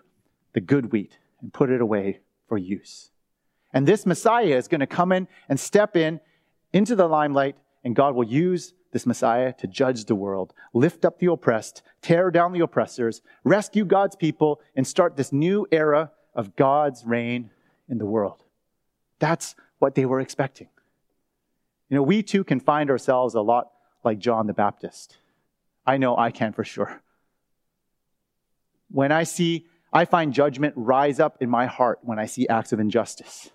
the 0.55 0.61
good 0.63 0.93
wheat 0.93 1.18
and 1.41 1.53
put 1.53 1.71
it 1.71 1.81
away 1.81 2.21
for 2.49 2.59
use. 2.59 3.11
And 3.73 3.87
this 3.87 4.07
Messiah 4.07 4.57
is 4.57 4.69
going 4.69 4.81
to 4.81 4.87
come 4.87 5.13
in 5.13 5.29
and 5.49 5.61
step 5.61 5.97
in 5.97 6.21
into 6.73 6.97
the 6.97 7.07
limelight, 7.07 7.57
and 7.85 7.95
God 7.95 8.15
will 8.15 8.25
use 8.25 8.75
this 8.93 9.07
Messiah 9.07 9.53
to 9.59 9.67
judge 9.67 10.07
the 10.07 10.15
world, 10.15 10.55
lift 10.73 11.05
up 11.05 11.19
the 11.19 11.31
oppressed, 11.31 11.83
tear 12.01 12.31
down 12.31 12.53
the 12.53 12.61
oppressors, 12.61 13.21
rescue 13.45 13.85
God's 13.85 14.17
people, 14.17 14.61
and 14.75 14.87
start 14.87 15.17
this 15.17 15.33
new 15.33 15.67
era 15.71 16.11
of 16.35 16.57
God's 16.57 17.05
reign 17.05 17.51
in 17.89 17.99
the 17.99 18.07
world. 18.07 18.45
That's 19.19 19.55
what 19.79 19.95
they 19.95 20.07
were 20.07 20.21
expecting. 20.21 20.69
You 21.89 21.97
know, 21.97 22.03
we 22.03 22.23
too 22.23 22.45
can 22.45 22.61
find 22.61 22.91
ourselves 22.91 23.35
a 23.35 23.41
lot 23.41 23.73
like 24.05 24.19
John 24.19 24.47
the 24.47 24.55
Baptist. 24.55 25.19
I 25.87 25.97
know 25.97 26.17
I 26.17 26.31
can 26.31 26.53
for 26.53 26.65
sure. 26.65 27.03
When 28.91 29.13
I 29.13 29.25
see, 29.25 29.67
I 29.93 30.05
find 30.05 30.33
judgment 30.33 30.75
rise 30.77 31.19
up 31.19 31.39
in 31.41 31.49
my 31.49 31.67
heart 31.67 32.01
when 32.03 32.19
I 32.19 32.27
see 32.27 32.47
acts 32.49 32.73
of 32.73 32.81
injustice. 32.81 33.51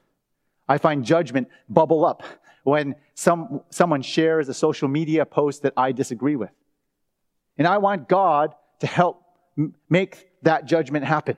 I 0.68 0.78
find 0.78 1.06
judgment 1.06 1.50
bubble 1.70 2.06
up 2.06 2.24
when 2.63 2.96
some, 3.13 3.62
someone 3.70 4.02
shares 4.02 4.50
a 4.50 4.54
social 4.54 4.88
media 4.88 5.25
post 5.25 5.63
that 5.63 5.74
I 5.78 5.92
disagree 5.92 6.36
with. 6.36 6.52
And 7.58 7.68
I 7.68 7.78
want 7.78 8.10
God 8.10 8.56
to 8.80 8.88
help 8.88 9.24
m- 9.58 9.75
make 9.90 10.30
that 10.42 10.66
judgment 10.66 11.06
happen. 11.06 11.38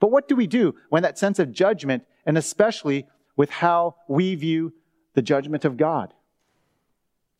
But 0.00 0.10
what 0.10 0.28
do 0.28 0.36
we 0.36 0.46
do 0.46 0.74
when 0.90 1.02
that 1.02 1.18
sense 1.18 1.38
of 1.38 1.52
judgment, 1.52 2.04
and 2.26 2.36
especially 2.36 3.06
with 3.36 3.50
how 3.50 3.96
we 4.08 4.34
view 4.34 4.74
the 5.14 5.22
judgment 5.22 5.64
of 5.64 5.76
God? 5.76 6.12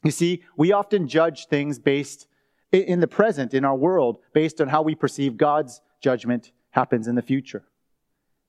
You 0.02 0.10
see, 0.10 0.44
we 0.56 0.72
often 0.72 1.08
judge 1.08 1.46
things 1.46 1.78
based 1.78 2.26
in 2.72 3.00
the 3.00 3.08
present, 3.08 3.54
in 3.54 3.64
our 3.64 3.76
world, 3.76 4.18
based 4.32 4.60
on 4.60 4.68
how 4.68 4.82
we 4.82 4.94
perceive 4.94 5.36
God's 5.36 5.80
judgment 6.04 6.52
happens 6.70 7.08
in 7.08 7.14
the 7.14 7.22
future. 7.22 7.64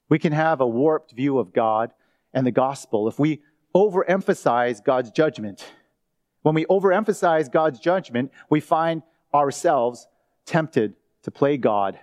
We 0.10 0.20
can 0.20 0.34
have 0.34 0.60
a 0.60 0.68
warped 0.68 1.14
view 1.14 1.40
of 1.40 1.54
God 1.54 1.94
and 2.34 2.46
the 2.46 2.52
gospel 2.52 3.08
if 3.08 3.18
we 3.18 3.42
overemphasize 3.74 4.84
God's 4.84 5.10
judgment. 5.10 5.66
When 6.42 6.54
we 6.54 6.66
overemphasize 6.66 7.50
God's 7.50 7.80
judgment, 7.80 8.32
we 8.50 8.60
find 8.60 9.04
ourselves 9.34 10.08
tempted 10.46 10.96
to 11.24 11.32
play 11.32 11.56
God 11.58 11.98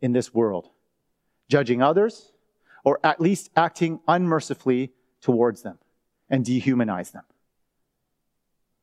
in 0.00 0.12
this 0.12 0.32
world, 0.32 0.70
judging 1.48 1.82
others 1.82 2.32
or 2.82 2.98
at 3.04 3.20
least 3.20 3.50
acting 3.56 4.00
unmercifully 4.08 4.92
towards 5.20 5.62
them 5.62 5.78
and 6.30 6.44
dehumanize 6.44 7.12
them. 7.12 7.24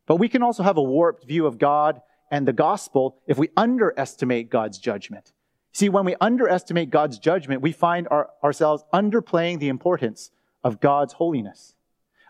But 0.06 0.18
we 0.18 0.30
can 0.30 0.44
also 0.44 0.62
have 0.64 0.78
a 0.78 0.84
warped 0.84 1.26
view 1.26 1.48
of 1.48 1.58
God 1.58 2.02
and 2.30 2.48
the 2.48 2.54
gospel 2.54 3.18
if 3.28 3.38
we 3.40 3.50
underestimate 3.58 4.50
God's 4.50 4.78
judgment. 4.78 5.34
See, 5.74 5.90
when 5.90 6.06
we 6.06 6.16
underestimate 6.20 6.90
God's 6.90 7.18
judgment, 7.18 7.62
we 7.62 7.72
find 7.72 8.08
our, 8.12 8.30
ourselves 8.44 8.84
underplaying 8.94 9.60
the 9.60 9.70
importance 9.70 10.32
of 10.64 10.80
God's 10.80 11.14
holiness, 11.14 11.76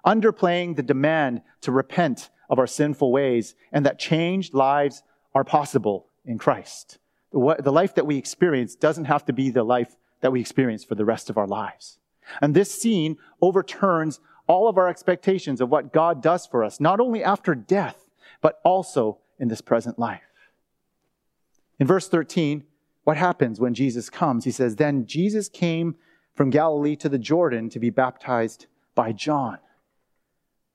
underplaying 0.06 0.76
the 0.76 0.84
demand 0.84 1.42
to 1.62 1.72
repent 1.72 2.30
of 2.50 2.60
our 2.60 2.68
sinful 2.68 3.12
ways 3.12 3.56
and 3.72 3.86
that 3.86 3.98
changed 3.98 4.54
lives 4.54 5.04
are 5.34 5.44
possible 5.44 6.08
in 6.26 6.38
Christ. 6.38 7.00
The 7.32 7.72
life 7.72 7.96
that 7.96 8.06
we 8.06 8.18
experience 8.18 8.76
doesn't 8.76 9.06
have 9.06 9.26
to 9.26 9.34
be 9.34 9.50
the 9.50 9.64
life 9.64 9.96
that 10.20 10.32
we 10.32 10.42
experience 10.42 10.84
for 10.84 10.96
the 10.96 11.06
rest 11.06 11.30
of 11.30 11.38
our 11.38 11.48
lives. 11.48 11.98
And 12.42 12.54
this 12.54 12.72
scene 12.74 13.18
overturns 13.42 14.20
all 14.48 14.68
of 14.68 14.78
our 14.78 14.90
expectations 14.90 15.62
of 15.62 15.70
what 15.70 15.94
God 15.94 16.22
does 16.22 16.46
for 16.46 16.64
us, 16.64 16.80
not 16.80 17.00
only 17.00 17.24
after 17.24 17.56
death, 17.56 18.10
but 18.42 18.60
also 18.64 19.20
in 19.40 19.48
this 19.48 19.62
present 19.62 19.98
life. 19.98 20.22
In 21.80 21.88
verse 21.88 22.08
13, 22.08 22.66
what 23.04 23.18
happens 23.18 23.60
when 23.60 23.74
Jesus 23.74 24.10
comes? 24.10 24.46
He 24.46 24.52
says, 24.52 24.76
Then 24.76 25.06
Jesus 25.06 25.50
came 25.50 25.96
from 26.36 26.50
Galilee 26.50 26.96
to 26.98 27.10
the 27.10 27.18
Jordan 27.18 27.70
to 27.70 27.80
be 27.80 27.90
baptized 27.90 28.68
by 28.96 29.12
John. 29.12 29.58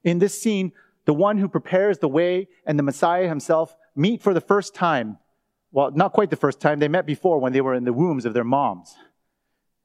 In 0.03 0.19
this 0.19 0.41
scene, 0.41 0.73
the 1.05 1.15
one 1.15 1.39
who 1.39 1.49
prepares 1.49 1.99
the 1.99 2.09
way 2.09 2.49
and 2.67 2.79
the 2.79 2.83
Messiah 2.83 3.29
himself 3.29 3.77
meet 3.95 4.23
for 4.23 4.35
the 4.35 4.41
first 4.41 4.75
time. 4.75 5.19
Well, 5.73 5.91
not 5.93 6.13
quite 6.13 6.31
the 6.31 6.37
first 6.37 6.61
time. 6.61 6.79
They 6.79 6.89
met 6.89 7.07
before 7.07 7.39
when 7.39 7.53
they 7.53 7.61
were 7.61 7.75
in 7.75 7.85
the 7.85 7.93
wombs 7.93 8.25
of 8.25 8.35
their 8.35 8.45
moms. 8.45 8.97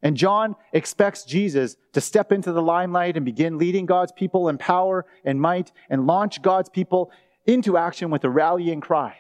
And 0.04 0.18
John 0.18 0.56
expects 0.74 1.24
Jesus 1.24 1.76
to 1.94 2.02
step 2.02 2.32
into 2.32 2.52
the 2.52 2.62
limelight 2.62 3.18
and 3.18 3.26
begin 3.26 3.60
leading 3.60 3.86
God's 3.86 4.12
people 4.12 4.50
in 4.50 4.58
power 4.58 5.06
and 5.24 5.40
might 5.40 5.72
and 5.90 6.08
launch 6.08 6.42
God's 6.42 6.70
people 6.70 7.12
into 7.46 7.78
action 7.78 8.10
with 8.10 8.24
a 8.24 8.30
rallying 8.30 8.82
cry. 8.82 9.16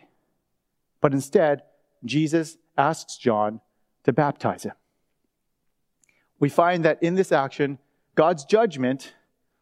But 0.99 1.13
instead, 1.13 1.63
Jesus 2.03 2.57
asks 2.81 3.15
John 3.15 3.61
to 4.03 4.11
baptize 4.11 4.63
him. 4.63 4.73
We 6.39 6.49
find 6.49 6.83
that 6.83 7.01
in 7.03 7.13
this 7.13 7.31
action, 7.31 7.77
God's 8.15 8.43
judgment 8.43 9.13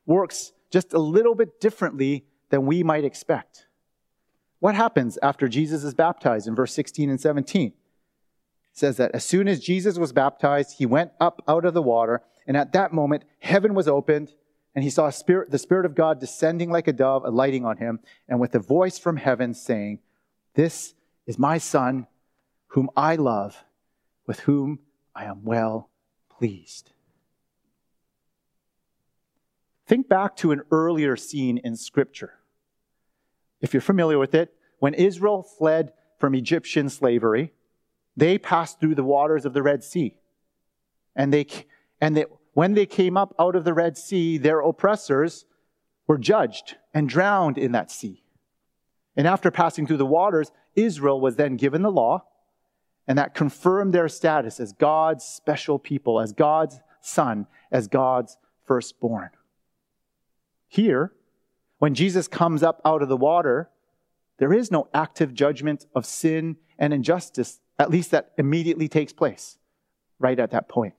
works 0.06 0.54
just 0.72 0.94
a 0.94 1.00
little 1.00 1.36
bit 1.36 1.60
differently 1.60 2.26
than 2.50 2.66
we 2.66 2.82
might 2.82 3.04
expect. 3.04 3.68
What 4.60 4.76
happens 4.76 5.20
after 5.22 5.50
Jesus 5.50 5.84
is 5.84 5.94
baptized 5.94 6.48
in 6.48 6.56
verse 6.56 6.74
16 6.74 7.10
and 7.10 7.20
17? 7.20 7.68
It 7.68 7.74
says 8.72 8.98
that 8.98 9.12
as 9.14 9.26
soon 9.26 9.50
as 9.50 9.60
Jesus 9.60 9.98
was 9.98 10.14
baptized, 10.14 10.78
he 10.78 10.86
went 10.86 11.12
up 11.20 11.42
out 11.48 11.66
of 11.66 11.74
the 11.74 11.82
water, 11.82 12.22
and 12.48 12.56
at 12.56 12.72
that 12.72 12.94
moment, 12.94 13.26
heaven 13.40 13.74
was 13.74 13.88
opened, 13.88 14.34
and 14.74 14.84
he 14.84 14.90
saw 14.90 15.10
spirit, 15.10 15.52
the 15.52 15.58
Spirit 15.58 15.86
of 15.86 15.96
God 15.96 16.20
descending 16.20 16.72
like 16.72 16.88
a 16.88 16.94
dove, 16.94 17.26
alighting 17.26 17.66
on 17.66 17.78
him, 17.78 18.00
and 18.30 18.40
with 18.40 18.56
a 18.56 18.60
voice 18.60 18.98
from 18.98 19.18
heaven 19.18 19.54
saying, 19.54 20.00
This 20.54 20.94
is 21.26 21.38
my 21.38 21.58
Son, 21.58 22.08
whom 22.70 22.90
I 22.96 23.16
love, 23.16 23.64
with 24.26 24.42
whom 24.42 24.80
I 25.16 25.26
am 25.26 25.44
well 25.44 25.90
pleased. 26.30 26.92
Think 29.88 30.08
back 30.08 30.36
to 30.38 30.52
an 30.52 30.62
earlier 30.72 31.16
scene 31.16 31.58
in 31.58 31.76
Scripture. 31.76 32.36
If 33.60 33.74
you're 33.74 33.82
familiar 33.82 34.20
with 34.20 34.36
it, 34.36 34.54
when 34.78 34.94
Israel 34.94 35.42
fled 35.42 35.94
from 36.18 36.36
Egyptian 36.36 36.90
slavery, 36.90 37.54
they 38.16 38.38
passed 38.38 38.80
through 38.80 38.96
the 38.96 39.04
waters 39.04 39.46
of 39.46 39.54
the 39.54 39.64
Red 39.64 39.84
Sea. 39.84 40.16
And, 41.16 41.34
they, 41.34 41.48
and 42.00 42.16
they, 42.16 42.26
when 42.54 42.76
they 42.76 42.86
came 42.86 43.18
up 43.18 43.34
out 43.40 43.56
of 43.56 43.64
the 43.64 43.74
Red 43.74 43.98
Sea, 43.98 44.38
their 44.38 44.60
oppressors 44.60 45.46
were 46.08 46.18
judged 46.18 46.76
and 46.94 47.10
drowned 47.10 47.58
in 47.58 47.72
that 47.72 47.90
sea. 47.92 48.24
And 49.16 49.28
after 49.28 49.52
passing 49.52 49.88
through 49.88 49.98
the 49.98 50.06
waters, 50.06 50.52
Israel 50.76 51.20
was 51.20 51.36
then 51.36 51.56
given 51.56 51.82
the 51.82 51.92
law, 51.92 52.26
and 53.10 53.18
that 53.18 53.34
confirmed 53.34 53.92
their 53.92 54.08
status 54.08 54.60
as 54.60 54.72
God's 54.72 55.26
special 55.26 55.80
people, 55.80 56.22
as 56.22 56.32
God's 56.32 56.80
son, 57.02 57.48
as 57.72 57.88
God's 57.88 58.38
firstborn. 58.66 59.32
Here, 60.68 61.12
when 61.80 61.96
Jesus 61.96 62.28
comes 62.28 62.62
up 62.62 62.80
out 62.86 63.02
of 63.02 63.10
the 63.10 63.18
water, 63.18 63.72
there 64.38 64.54
is 64.54 64.70
no 64.70 64.88
active 64.94 65.34
judgment 65.34 65.88
of 65.96 66.06
sin 66.06 66.58
and 66.78 66.94
injustice, 66.94 67.60
at 67.80 67.90
least 67.90 68.12
that 68.12 68.32
immediately 68.38 68.88
takes 68.88 69.12
place 69.12 69.58
right 70.20 70.40
at 70.40 70.52
that 70.52 70.70
point. 70.70 70.94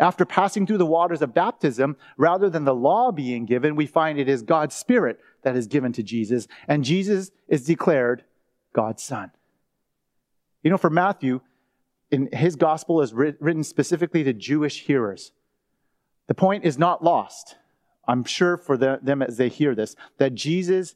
After 0.00 0.24
passing 0.24 0.66
through 0.66 0.78
the 0.78 0.86
waters 0.86 1.20
of 1.20 1.34
baptism, 1.34 1.98
rather 2.16 2.48
than 2.48 2.64
the 2.64 2.74
law 2.74 3.12
being 3.12 3.44
given, 3.44 3.76
we 3.76 3.86
find 3.86 4.18
it 4.18 4.30
is 4.30 4.40
God's 4.40 4.74
Spirit 4.74 5.20
that 5.42 5.56
is 5.56 5.66
given 5.66 5.92
to 5.92 6.02
Jesus, 6.02 6.48
and 6.66 6.84
Jesus 6.84 7.30
is 7.48 7.66
declared 7.66 8.24
God's 8.72 9.02
Son. 9.02 9.30
You 10.62 10.70
know, 10.70 10.78
for 10.78 10.90
Matthew, 10.90 11.40
in 12.10 12.28
his 12.32 12.56
gospel 12.56 13.00
is 13.02 13.12
written 13.12 13.64
specifically 13.64 14.24
to 14.24 14.32
Jewish 14.32 14.82
hearers. 14.82 15.32
The 16.26 16.34
point 16.34 16.64
is 16.64 16.78
not 16.78 17.04
lost. 17.04 17.56
I'm 18.06 18.24
sure 18.24 18.56
for 18.56 18.76
them 18.76 19.22
as 19.22 19.36
they 19.36 19.48
hear 19.48 19.74
this, 19.74 19.94
that 20.16 20.34
Jesus, 20.34 20.94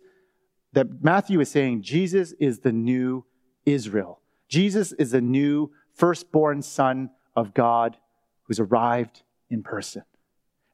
that 0.73 1.03
Matthew 1.03 1.41
is 1.41 1.51
saying 1.51 1.83
Jesus 1.83 2.33
is 2.41 2.61
the 2.61 2.73
new 2.73 3.25
Israel. 3.67 4.21
Jesus 4.49 4.93
is 4.93 5.11
the 5.11 5.21
new 5.21 5.71
firstborn 5.95 6.63
son 6.63 7.11
of 7.37 7.55
God 7.55 7.99
who's 8.45 8.61
arrived 8.61 9.23
in 9.51 9.63
person. 9.63 10.03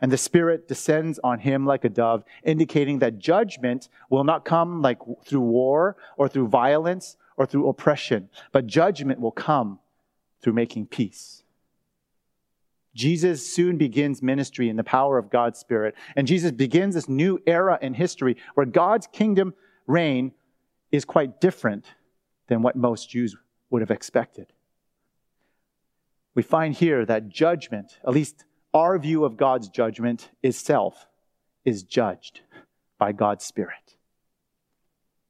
And 0.01 0.13
the 0.13 0.17
Spirit 0.17 0.69
descends 0.69 1.19
on 1.25 1.41
him 1.41 1.67
like 1.67 1.85
a 1.85 1.89
dove, 1.89 2.23
indicating 2.45 3.01
that 3.01 3.19
judgment 3.19 3.89
will 4.11 4.23
not 4.23 4.45
come 4.45 4.81
like 4.81 4.99
through 5.25 5.41
war 5.41 5.97
or 6.17 6.29
through 6.29 6.47
violence 6.47 7.17
or 7.39 7.47
through 7.47 7.69
oppression, 7.69 8.29
but 8.53 8.67
judgment 8.67 9.21
will 9.21 9.31
come 9.31 9.79
through 10.43 10.53
making 10.53 10.87
peace. 10.87 11.45
Jesus 12.95 13.47
soon 13.51 13.79
begins 13.79 14.23
ministry 14.23 14.69
in 14.69 14.77
the 14.77 14.83
power 14.83 15.19
of 15.19 15.31
God's 15.31 15.59
Spirit. 15.59 15.95
And 16.17 16.27
Jesus 16.27 16.51
begins 16.51 16.97
this 16.97 17.09
new 17.09 17.39
era 17.47 17.79
in 17.81 17.95
history 17.95 18.37
where 18.55 18.67
God's 18.67 19.07
kingdom 19.07 19.55
reign 19.87 20.33
is 20.91 21.05
quite 21.05 21.41
different 21.41 21.87
than 22.49 22.61
what 22.61 22.75
most 22.75 23.09
Jews 23.09 23.37
would 23.71 23.83
have 23.83 23.93
expected. 23.93 24.53
We 26.35 26.43
find 26.43 26.75
here 26.75 27.05
that 27.07 27.29
judgment, 27.29 27.99
at 28.05 28.15
least 28.15 28.45
our 28.75 28.99
view 28.99 29.25
of 29.25 29.37
God's 29.37 29.69
judgment, 29.69 30.31
is 30.43 30.59
self, 30.59 31.07
is 31.65 31.85
judged 31.85 32.41
by 32.99 33.13
God's 33.13 33.45
Spirit. 33.45 33.98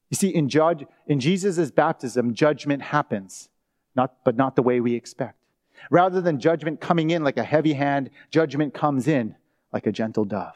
You 0.09 0.15
see, 0.15 0.29
in, 0.29 0.49
judge, 0.49 0.85
in 1.07 1.19
Jesus' 1.19 1.71
baptism, 1.71 2.33
judgment 2.33 2.81
happens, 2.81 3.49
not, 3.95 4.15
but 4.23 4.35
not 4.35 4.55
the 4.55 4.63
way 4.63 4.79
we 4.79 4.95
expect. 4.95 5.35
Rather 5.91 6.19
than 6.19 6.39
judgment 6.39 6.81
coming 6.81 7.11
in 7.11 7.23
like 7.23 7.37
a 7.37 7.43
heavy 7.43 7.73
hand, 7.73 8.09
judgment 8.31 8.73
comes 8.73 9.07
in 9.07 9.35
like 9.71 9.87
a 9.87 9.91
gentle 9.91 10.25
dove. 10.25 10.55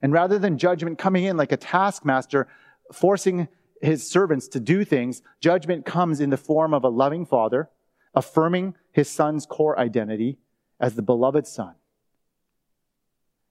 And 0.00 0.12
rather 0.12 0.38
than 0.38 0.58
judgment 0.58 0.98
coming 0.98 1.24
in 1.24 1.36
like 1.36 1.52
a 1.52 1.56
taskmaster 1.56 2.46
forcing 2.92 3.48
his 3.80 4.08
servants 4.08 4.48
to 4.48 4.60
do 4.60 4.84
things, 4.84 5.22
judgment 5.40 5.84
comes 5.84 6.20
in 6.20 6.30
the 6.30 6.36
form 6.36 6.72
of 6.72 6.84
a 6.84 6.88
loving 6.88 7.26
father, 7.26 7.70
affirming 8.14 8.74
his 8.92 9.10
son's 9.10 9.44
core 9.44 9.78
identity 9.78 10.38
as 10.80 10.94
the 10.94 11.02
beloved 11.02 11.46
son. 11.46 11.74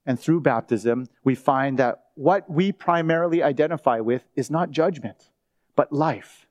And 0.06 0.20
through 0.20 0.42
baptism, 0.42 1.08
we 1.24 1.36
find 1.36 1.80
that 1.80 2.06
what 2.16 2.50
we 2.50 2.72
primarily 2.72 3.42
identify 3.42 4.00
with 4.00 4.26
is 4.36 4.52
not 4.52 4.72
judgment, 4.72 5.30
but 5.76 5.92
life. 5.92 6.48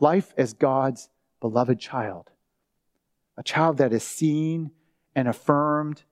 Life 0.00 0.32
as 0.36 0.54
God's 0.54 1.08
beloved 1.40 1.78
child 1.80 2.30
a 3.38 3.42
child 3.42 3.78
that 3.78 3.92
is 3.92 4.02
seen 4.02 4.72
and 5.14 5.28
affirmed 5.28 6.02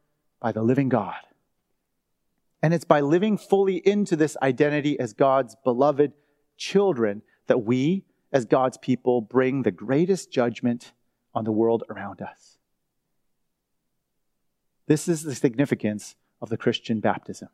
by 0.40 0.52
the 0.52 0.62
living 0.62 0.88
God. 0.88 1.16
And 2.62 2.72
it's 2.72 2.84
by 2.84 3.00
living 3.00 3.36
fully 3.36 3.76
into 3.76 4.16
this 4.16 4.36
identity 4.40 4.98
as 4.98 5.12
God's 5.12 5.56
beloved 5.64 6.12
children 6.56 7.22
that 7.48 7.64
we, 7.64 8.04
as 8.32 8.44
God's 8.44 8.78
people, 8.78 9.20
bring 9.20 9.62
the 9.62 9.72
greatest 9.72 10.30
judgment 10.30 10.92
on 11.34 11.44
the 11.44 11.52
world 11.52 11.82
around 11.90 12.22
us. 12.22 12.58
This 14.86 15.08
is 15.08 15.24
the 15.24 15.34
significance 15.34 16.14
of 16.40 16.48
the 16.48 16.56
Christian 16.56 17.00
baptism. 17.00 17.48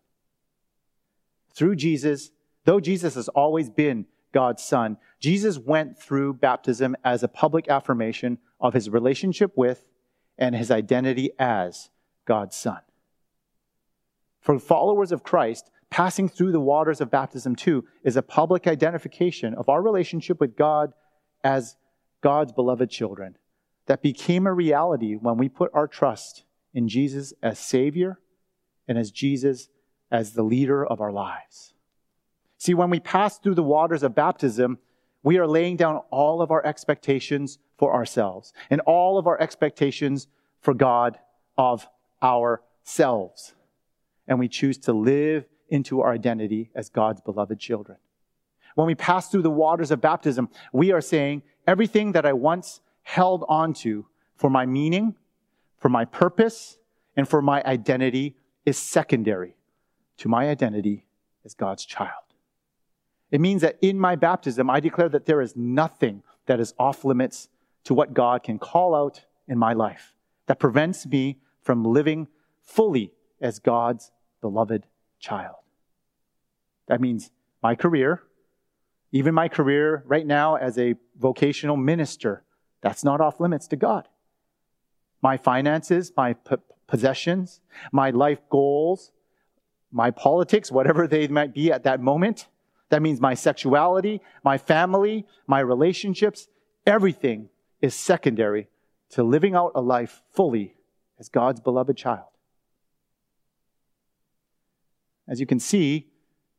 Through 1.55 1.77
Jesus, 1.77 2.31
though 2.65 2.81
Jesus 2.81 3.15
has 3.15 3.29
always 3.29 3.71
been 3.71 4.05
God's 4.33 4.63
Son, 4.63 4.97
Jesus 5.21 5.59
went 5.59 5.99
through 5.99 6.35
baptism 6.35 6.97
as 7.05 7.23
a 7.23 7.29
public 7.29 7.69
affirmation 7.69 8.39
of 8.61 8.75
his 8.75 8.91
relationship 8.91 9.53
with 9.57 9.85
and 10.39 10.55
his 10.55 10.71
identity 10.71 11.31
as 11.39 11.91
God's 12.25 12.57
Son. 12.57 12.81
For 14.41 14.59
followers 14.59 15.13
of 15.13 15.23
Christ, 15.23 15.71
passing 15.91 16.29
through 16.29 16.53
the 16.53 16.61
waters 16.61 17.01
of 17.01 17.11
baptism 17.11 17.55
too 17.55 17.85
is 18.03 18.17
a 18.17 18.23
public 18.23 18.67
identification 18.67 19.55
of 19.55 19.69
our 19.69 19.83
relationship 19.83 20.41
with 20.41 20.57
God 20.57 20.93
as 21.45 21.77
God's 22.23 22.53
beloved 22.53 22.91
children 22.91 23.37
that 23.87 24.03
became 24.03 24.47
a 24.47 24.53
reality 24.53 25.15
when 25.15 25.37
we 25.37 25.49
put 25.49 25.71
our 25.75 25.87
trust 25.87 26.45
in 26.73 26.89
Jesus 26.89 27.33
as 27.43 27.59
Savior 27.59 28.19
and 28.89 28.97
as 28.97 29.11
Jesus 29.11 29.69
as 30.11 30.33
the 30.33 30.43
leader 30.43 30.85
of 30.85 31.01
our 31.01 31.13
lives. 31.13 31.72
See, 32.63 32.75
when 32.75 32.91
we 32.91 33.01
pass 33.01 33.39
through 33.39 33.57
the 33.57 33.63
waters 33.65 34.05
of 34.05 34.15
baptism, 34.15 34.79
we 35.25 35.37
are 35.37 35.49
laying 35.49 35.75
down 35.75 35.97
all 36.13 36.41
of 36.41 36.53
our 36.53 36.65
expectations 36.65 37.59
for 37.77 37.93
ourselves 37.93 38.53
and 38.71 38.81
all 38.83 39.19
of 39.19 39.27
our 39.27 39.37
expectations 39.43 40.29
for 40.61 40.73
God 40.73 41.19
of 41.59 41.89
ourselves. 42.23 43.55
And 44.29 44.39
we 44.39 44.47
choose 44.47 44.79
to 44.79 44.93
live 44.93 45.45
into 45.71 46.03
our 46.03 46.13
identity 46.13 46.71
as 46.73 46.89
God's 46.89 47.21
beloved 47.21 47.59
children. 47.59 47.99
When 48.77 48.87
we 48.87 48.95
pass 48.95 49.29
through 49.29 49.43
the 49.43 49.51
waters 49.51 49.91
of 49.91 50.01
baptism, 50.01 50.49
we 50.73 50.93
are 50.93 51.01
saying 51.01 51.43
everything 51.67 52.13
that 52.13 52.25
I 52.25 52.33
once 52.33 52.81
held 53.03 53.45
onto 53.49 54.05
for 54.37 54.49
my 54.49 54.67
meaning, 54.67 55.17
for 55.79 55.89
my 55.89 56.05
purpose 56.05 56.79
and 57.17 57.29
for 57.29 57.43
my 57.43 57.61
identity 57.65 58.37
is 58.65 58.79
secondary 58.79 59.57
to 60.19 60.29
my 60.29 60.49
identity 60.49 61.07
as 61.45 61.55
God's 61.55 61.85
child. 61.85 62.32
It 63.33 63.41
means 63.41 63.63
that 63.63 63.79
in 63.81 63.99
my 63.99 64.15
baptism, 64.15 64.71
I 64.71 64.79
declare 64.79 65.09
that 65.09 65.25
there 65.25 65.41
is 65.41 65.57
nothing 65.57 66.23
that 66.47 66.61
is 66.61 66.75
off 66.79 67.05
limits 67.05 67.49
to 67.85 67.95
what 67.95 68.15
God 68.15 68.43
can 68.43 68.59
call 68.59 68.95
out 68.95 69.25
in 69.49 69.59
my 69.59 69.73
life 69.73 70.15
that 70.47 70.61
prevents 70.61 71.07
me 71.07 71.39
from 71.63 71.83
living 71.83 72.29
fully 72.63 73.13
as 73.41 73.59
God's 73.59 74.13
beloved 74.43 74.87
child. 75.19 75.57
That 76.89 77.01
means 77.01 77.31
my 77.63 77.75
career, 77.75 78.23
even 79.13 79.35
my 79.35 79.49
career 79.49 80.05
right 80.07 80.27
now 80.27 80.57
as 80.57 80.79
a 80.79 80.95
vocational 81.19 81.77
minister, 81.77 82.45
that's 82.83 83.03
not 83.03 83.21
off 83.21 83.41
limits 83.41 83.67
to 83.69 83.77
God. 83.77 84.09
My 85.23 85.39
finances, 85.39 86.13
my 86.17 86.35
p- 86.35 86.57
possessions, 86.87 87.61
my 87.93 88.11
life 88.11 88.41
goals, 88.51 89.13
my 89.91 90.11
politics, 90.11 90.71
whatever 90.71 91.07
they 91.07 91.29
might 91.29 91.55
be 91.55 91.73
at 91.73 91.85
that 91.85 92.01
moment. 92.01 92.49
That 92.93 93.01
means 93.01 93.23
my 93.23 93.33
sexuality, 93.33 94.21
my 94.45 94.59
family, 94.59 95.25
my 95.47 95.61
relationships, 95.61 96.49
everything 96.87 97.49
is 97.81 97.95
secondary 97.95 98.69
to 99.13 99.23
living 99.23 99.55
out 99.55 99.73
a 99.75 99.81
life 99.81 100.21
fully 100.31 100.75
as 101.19 101.31
God's 101.31 101.59
beloved 101.59 101.97
child. 101.97 102.29
As 105.27 105.41
you 105.41 105.47
can 105.47 105.59
see, 105.59 106.11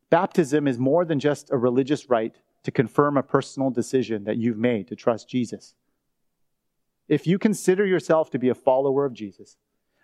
baptism 0.09 0.67
is 0.67 0.79
more 0.79 1.05
than 1.05 1.19
just 1.19 1.51
a 1.51 1.55
religious 1.55 2.09
rite 2.09 2.37
to 2.63 2.71
confirm 2.71 3.15
a 3.15 3.21
personal 3.21 3.69
decision 3.69 4.23
that 4.23 4.37
you've 4.37 4.57
made 4.57 4.87
to 4.87 4.95
trust 4.95 5.29
Jesus. 5.29 5.75
If 7.07 7.27
you 7.27 7.37
consider 7.37 7.85
yourself 7.85 8.31
to 8.31 8.39
be 8.39 8.49
a 8.49 8.55
follower 8.55 9.05
of 9.05 9.13
Jesus, 9.13 9.57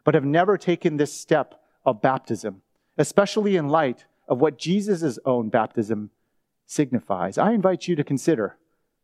but 0.03 0.13
have 0.13 0.25
never 0.25 0.59
taken 0.59 0.97
this 0.97 1.11
step 1.11 1.59
of 1.87 2.03
baptism, 2.03 2.61
especially 2.99 3.55
in 3.55 3.67
light 3.67 4.05
of 4.27 4.39
what 4.39 4.59
Jesus' 4.59 5.17
own 5.25 5.49
baptism 5.49 6.11
signifies, 6.69 7.37
I 7.37 7.51
invite 7.53 7.87
you 7.87 7.95
to 7.95 8.03
consider 8.03 8.57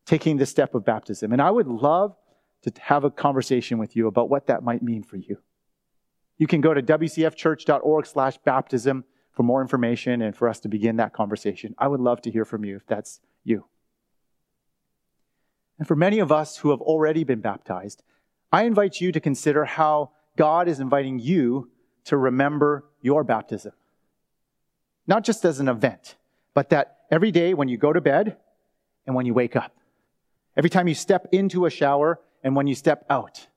taking 0.05 0.37
the 0.37 0.45
step 0.45 0.75
of 0.75 0.85
baptism. 0.85 1.33
And 1.33 1.41
I 1.41 1.49
would 1.49 1.67
love 1.67 2.15
to 2.61 2.71
have 2.79 3.03
a 3.03 3.09
conversation 3.09 3.79
with 3.79 3.95
you 3.95 4.07
about 4.07 4.29
what 4.29 4.47
that 4.47 4.63
might 4.63 4.83
mean 4.83 5.03
for 5.03 5.17
you. 5.17 5.39
You 6.37 6.47
can 6.47 6.61
go 6.61 6.73
to 6.73 6.81
wcfchurch.org 6.81 8.05
slash 8.05 8.37
baptism 8.37 9.03
for 9.31 9.43
more 9.43 9.61
information 9.61 10.21
and 10.21 10.35
for 10.35 10.47
us 10.47 10.59
to 10.61 10.69
begin 10.69 10.97
that 10.97 11.13
conversation. 11.13 11.73
I 11.77 11.87
would 11.87 11.99
love 11.99 12.21
to 12.21 12.31
hear 12.31 12.45
from 12.45 12.63
you 12.63 12.75
if 12.75 12.85
that's 12.85 13.19
you. 13.43 13.65
And 15.79 15.87
for 15.87 15.95
many 15.95 16.19
of 16.19 16.31
us 16.31 16.57
who 16.57 16.69
have 16.69 16.81
already 16.81 17.23
been 17.23 17.41
baptized, 17.41 18.03
I 18.51 18.63
invite 18.63 19.01
you 19.01 19.11
to 19.11 19.19
consider 19.19 19.65
how 19.65 20.11
God 20.37 20.67
is 20.67 20.79
inviting 20.79 21.19
you 21.19 21.71
to 22.05 22.15
remember 22.15 22.85
your 23.01 23.23
baptism. 23.23 23.73
Not 25.07 25.23
just 25.23 25.43
as 25.43 25.59
an 25.59 25.67
event, 25.67 26.15
but 26.53 26.69
that 26.69 26.94
every 27.11 27.31
day 27.31 27.53
when 27.53 27.67
you 27.67 27.77
go 27.77 27.93
to 27.93 28.01
bed 28.01 28.37
and 29.05 29.15
when 29.15 29.25
you 29.25 29.33
wake 29.33 29.55
up, 29.55 29.75
every 30.57 30.69
time 30.69 30.87
you 30.87 30.95
step 30.95 31.27
into 31.31 31.65
a 31.65 31.69
shower 31.69 32.19
and 32.43 32.55
when 32.55 32.67
you 32.67 32.75
step 32.75 33.05
out, 33.09 33.47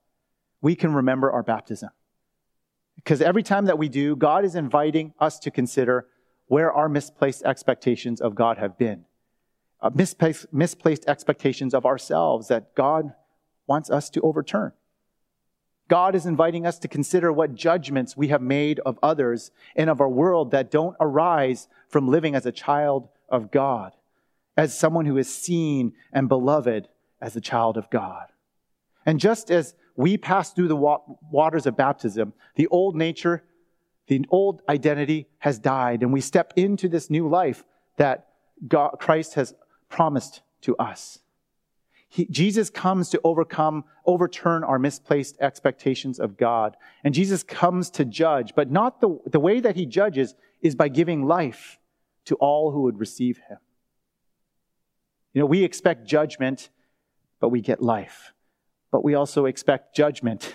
we 0.60 0.74
can 0.74 0.92
remember 0.92 1.30
our 1.30 1.42
baptism. 1.42 1.90
Because 2.96 3.22
every 3.22 3.42
time 3.42 3.66
that 3.66 3.78
we 3.78 3.88
do, 3.88 4.16
God 4.16 4.44
is 4.44 4.54
inviting 4.54 5.14
us 5.20 5.38
to 5.40 5.50
consider 5.50 6.06
where 6.46 6.72
our 6.72 6.88
misplaced 6.88 7.42
expectations 7.44 8.20
of 8.20 8.34
God 8.34 8.58
have 8.58 8.76
been. 8.76 9.04
Uh, 9.80 9.90
misplaced, 9.94 10.46
misplaced 10.52 11.04
expectations 11.06 11.74
of 11.74 11.86
ourselves 11.86 12.48
that 12.48 12.74
God 12.74 13.12
wants 13.66 13.90
us 13.90 14.10
to 14.10 14.20
overturn. 14.22 14.72
God 15.88 16.14
is 16.14 16.26
inviting 16.26 16.66
us 16.66 16.78
to 16.80 16.88
consider 16.88 17.32
what 17.32 17.54
judgments 17.54 18.16
we 18.16 18.28
have 18.28 18.42
made 18.42 18.80
of 18.80 18.98
others 19.02 19.50
and 19.76 19.88
of 19.88 20.00
our 20.00 20.08
world 20.08 20.50
that 20.50 20.70
don't 20.70 20.96
arise 21.00 21.68
from 21.88 22.08
living 22.08 22.34
as 22.34 22.44
a 22.44 22.52
child 22.52 23.08
of 23.28 23.50
God, 23.50 23.92
as 24.56 24.78
someone 24.78 25.06
who 25.06 25.18
is 25.18 25.32
seen 25.32 25.92
and 26.12 26.28
beloved 26.28 26.88
as 27.20 27.36
a 27.36 27.40
child 27.40 27.76
of 27.76 27.90
God. 27.90 28.26
And 29.06 29.20
just 29.20 29.50
as 29.50 29.74
we 29.96 30.16
pass 30.16 30.52
through 30.52 30.68
the 30.68 30.76
waters 30.76 31.66
of 31.66 31.76
baptism, 31.76 32.32
the 32.54 32.68
old 32.68 32.94
nature, 32.94 33.42
the 34.06 34.24
old 34.30 34.62
identity 34.68 35.28
has 35.38 35.58
died, 35.58 36.02
and 36.02 36.12
we 36.12 36.20
step 36.20 36.52
into 36.56 36.88
this 36.88 37.10
new 37.10 37.28
life 37.28 37.64
that 37.96 38.28
God, 38.66 38.96
Christ 38.98 39.34
has 39.34 39.54
promised 39.88 40.42
to 40.62 40.76
us. 40.76 41.20
He, 42.08 42.24
Jesus 42.26 42.70
comes 42.70 43.10
to 43.10 43.20
overcome, 43.22 43.84
overturn 44.06 44.64
our 44.64 44.78
misplaced 44.78 45.36
expectations 45.40 46.18
of 46.18 46.36
God. 46.36 46.76
And 47.04 47.12
Jesus 47.12 47.42
comes 47.42 47.90
to 47.90 48.04
judge, 48.04 48.54
but 48.54 48.70
not 48.70 49.00
the, 49.00 49.18
the 49.26 49.40
way 49.40 49.60
that 49.60 49.76
he 49.76 49.84
judges 49.84 50.34
is 50.62 50.74
by 50.74 50.88
giving 50.88 51.26
life 51.26 51.78
to 52.28 52.36
all 52.36 52.72
who 52.72 52.82
would 52.82 52.98
receive 52.98 53.38
him. 53.48 53.58
You 55.32 55.40
know, 55.40 55.46
we 55.46 55.64
expect 55.64 56.06
judgment, 56.06 56.70
but 57.40 57.48
we 57.48 57.60
get 57.60 57.82
life. 57.82 58.32
But 58.90 59.04
we 59.04 59.14
also 59.14 59.46
expect 59.46 59.94
judgment, 59.94 60.54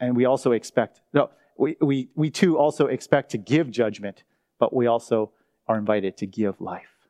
and 0.00 0.16
we 0.16 0.24
also 0.24 0.52
expect, 0.52 1.00
no, 1.12 1.30
we, 1.56 1.76
we, 1.80 2.08
we 2.14 2.30
too 2.30 2.58
also 2.58 2.86
expect 2.86 3.30
to 3.30 3.38
give 3.38 3.70
judgment, 3.70 4.24
but 4.58 4.74
we 4.74 4.86
also 4.86 5.32
are 5.66 5.78
invited 5.78 6.16
to 6.18 6.26
give 6.26 6.60
life. 6.60 7.08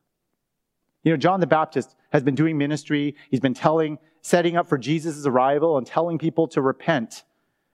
You 1.02 1.12
know, 1.12 1.16
John 1.16 1.40
the 1.40 1.46
Baptist 1.46 1.96
has 2.12 2.22
been 2.22 2.34
doing 2.34 2.56
ministry. 2.56 3.14
He's 3.30 3.40
been 3.40 3.54
telling, 3.54 3.98
setting 4.22 4.56
up 4.56 4.68
for 4.68 4.78
Jesus' 4.78 5.26
arrival 5.26 5.76
and 5.76 5.86
telling 5.86 6.18
people 6.18 6.48
to 6.48 6.62
repent. 6.62 7.24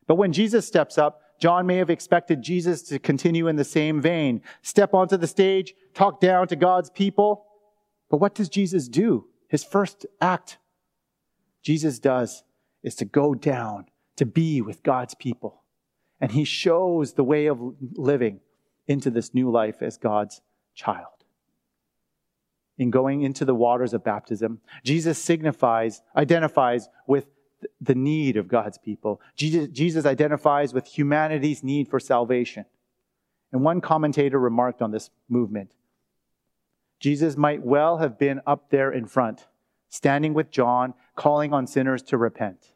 But 0.06 0.16
when 0.16 0.32
Jesus 0.32 0.66
steps 0.66 0.98
up, 0.98 1.22
John 1.40 1.66
may 1.66 1.76
have 1.76 1.90
expected 1.90 2.42
Jesus 2.42 2.82
to 2.84 2.98
continue 2.98 3.48
in 3.48 3.56
the 3.56 3.64
same 3.64 4.00
vein, 4.00 4.42
step 4.62 4.94
onto 4.94 5.16
the 5.16 5.26
stage, 5.26 5.74
talk 5.94 6.20
down 6.20 6.46
to 6.48 6.56
God's 6.56 6.90
people. 6.90 7.46
But 8.10 8.18
what 8.18 8.34
does 8.34 8.48
Jesus 8.48 8.88
do? 8.88 9.26
His 9.48 9.64
first 9.64 10.06
act, 10.20 10.58
Jesus 11.62 11.98
does, 11.98 12.44
is 12.82 12.94
to 12.96 13.04
go 13.04 13.34
down 13.34 13.86
to 14.16 14.26
be 14.26 14.60
with 14.60 14.82
God's 14.82 15.14
people. 15.14 15.62
And 16.20 16.32
he 16.32 16.44
shows 16.44 17.14
the 17.14 17.24
way 17.24 17.46
of 17.46 17.58
living 17.94 18.40
into 18.86 19.10
this 19.10 19.32
new 19.32 19.50
life 19.50 19.80
as 19.80 19.96
God's 19.96 20.42
child 20.74 21.20
in 22.80 22.90
going 22.90 23.20
into 23.20 23.44
the 23.44 23.54
waters 23.54 23.92
of 23.92 24.02
baptism, 24.02 24.58
Jesus 24.82 25.18
signifies, 25.18 26.00
identifies 26.16 26.88
with 27.06 27.26
the 27.80 27.94
need 27.94 28.36
of 28.36 28.48
God's 28.48 28.78
people. 28.78 29.20
Jesus, 29.36 29.68
Jesus 29.68 30.06
identifies 30.06 30.72
with 30.72 30.86
humanity's 30.86 31.62
need 31.62 31.88
for 31.88 32.00
salvation. 32.00 32.64
And 33.52 33.62
one 33.62 33.80
commentator 33.80 34.38
remarked 34.38 34.82
on 34.82 34.90
this 34.90 35.10
movement 35.28 35.72
Jesus 37.00 37.34
might 37.36 37.62
well 37.62 37.96
have 37.96 38.18
been 38.18 38.42
up 38.46 38.68
there 38.68 38.92
in 38.92 39.06
front, 39.06 39.46
standing 39.88 40.34
with 40.34 40.50
John, 40.50 40.92
calling 41.16 41.54
on 41.54 41.66
sinners 41.66 42.02
to 42.02 42.18
repent. 42.18 42.72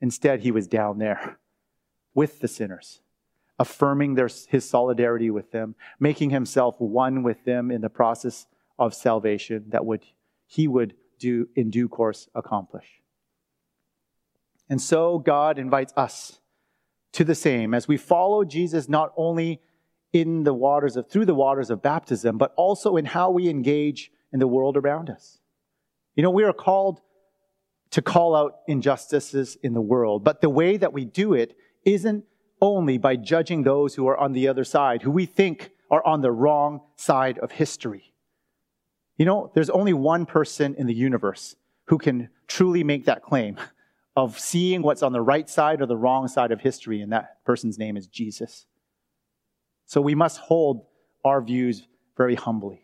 Instead, 0.00 0.40
he 0.40 0.50
was 0.50 0.66
down 0.66 0.98
there 0.98 1.38
with 2.14 2.40
the 2.40 2.48
sinners, 2.48 3.00
affirming 3.58 4.14
their, 4.14 4.30
his 4.48 4.66
solidarity 4.66 5.30
with 5.30 5.50
them, 5.50 5.74
making 6.00 6.30
himself 6.30 6.80
one 6.80 7.22
with 7.22 7.44
them 7.44 7.70
in 7.70 7.82
the 7.82 7.90
process 7.90 8.46
of 8.78 8.94
salvation 8.94 9.64
that 9.68 9.84
would 9.84 10.04
he 10.46 10.66
would 10.66 10.94
do 11.18 11.46
in 11.54 11.68
due 11.68 11.88
course 11.88 12.28
accomplish. 12.34 13.02
And 14.68 14.80
so 14.80 15.18
God 15.18 15.58
invites 15.58 15.92
us 15.96 16.40
to 17.12 17.24
the 17.24 17.34
same 17.34 17.74
as 17.74 17.88
we 17.88 17.96
follow 17.96 18.44
Jesus 18.44 18.88
not 18.88 19.12
only 19.16 19.60
in 20.12 20.44
the 20.44 20.54
waters 20.54 20.96
of 20.96 21.08
through 21.08 21.26
the 21.26 21.34
waters 21.34 21.70
of 21.70 21.82
baptism 21.82 22.38
but 22.38 22.52
also 22.56 22.96
in 22.96 23.04
how 23.04 23.30
we 23.30 23.48
engage 23.48 24.10
in 24.32 24.40
the 24.40 24.46
world 24.46 24.76
around 24.76 25.10
us. 25.10 25.38
You 26.14 26.22
know, 26.22 26.30
we 26.30 26.44
are 26.44 26.52
called 26.52 27.00
to 27.90 28.02
call 28.02 28.34
out 28.34 28.60
injustices 28.66 29.56
in 29.62 29.72
the 29.72 29.80
world, 29.80 30.24
but 30.24 30.40
the 30.40 30.50
way 30.50 30.76
that 30.76 30.92
we 30.92 31.04
do 31.04 31.32
it 31.32 31.56
isn't 31.84 32.24
only 32.60 32.98
by 32.98 33.16
judging 33.16 33.62
those 33.62 33.94
who 33.94 34.06
are 34.08 34.18
on 34.18 34.32
the 34.32 34.48
other 34.48 34.64
side, 34.64 35.02
who 35.02 35.10
we 35.10 35.24
think 35.26 35.70
are 35.90 36.04
on 36.04 36.20
the 36.20 36.32
wrong 36.32 36.80
side 36.96 37.38
of 37.38 37.52
history. 37.52 38.12
You 39.16 39.24
know, 39.24 39.50
there's 39.54 39.70
only 39.70 39.94
one 39.94 40.26
person 40.26 40.74
in 40.74 40.86
the 40.86 40.94
universe 40.94 41.56
who 41.86 41.98
can 41.98 42.28
truly 42.46 42.84
make 42.84 43.06
that 43.06 43.22
claim 43.22 43.56
of 44.18 44.36
seeing 44.36 44.82
what's 44.82 45.04
on 45.04 45.12
the 45.12 45.20
right 45.20 45.48
side 45.48 45.80
or 45.80 45.86
the 45.86 45.96
wrong 45.96 46.26
side 46.26 46.50
of 46.50 46.60
history, 46.60 47.00
and 47.00 47.12
that 47.12 47.44
person's 47.44 47.78
name 47.78 47.96
is 47.96 48.08
Jesus. 48.08 48.66
So 49.86 50.00
we 50.00 50.16
must 50.16 50.40
hold 50.40 50.86
our 51.24 51.40
views 51.40 51.86
very 52.16 52.34
humbly. 52.34 52.82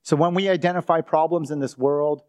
So 0.00 0.16
when 0.16 0.32
we 0.32 0.48
identify 0.48 1.02
problems 1.02 1.50
in 1.50 1.60
this 1.60 1.76
world, 1.76 2.22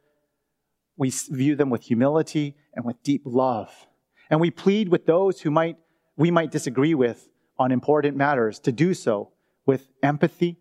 we 0.97 1.09
view 1.09 1.55
them 1.55 1.69
with 1.69 1.83
humility 1.83 2.57
and 2.73 2.83
with 2.83 3.01
deep 3.01 3.21
love. 3.23 3.87
And 4.29 4.41
we 4.41 4.51
plead 4.51 4.89
with 4.89 5.05
those 5.05 5.39
who 5.39 5.49
might, 5.49 5.77
we 6.17 6.31
might 6.31 6.51
disagree 6.51 6.93
with 6.93 7.29
on 7.57 7.71
important 7.71 8.17
matters 8.17 8.59
to 8.59 8.73
do 8.73 8.93
so 8.93 9.31
with 9.65 9.87
empathy 10.03 10.57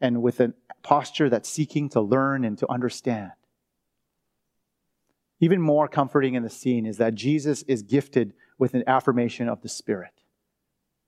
and 0.00 0.22
with 0.22 0.38
a 0.38 0.54
posture 0.84 1.28
that's 1.28 1.48
seeking 1.48 1.88
to 1.88 2.00
learn 2.00 2.44
and 2.44 2.56
to 2.58 2.70
understand. 2.70 3.32
Even 5.40 5.60
more 5.60 5.88
comforting 5.88 6.34
in 6.34 6.42
the 6.42 6.50
scene 6.50 6.86
is 6.86 6.96
that 6.96 7.14
Jesus 7.14 7.62
is 7.64 7.82
gifted 7.82 8.32
with 8.58 8.74
an 8.74 8.84
affirmation 8.86 9.48
of 9.48 9.60
the 9.62 9.68
Spirit. 9.68 10.22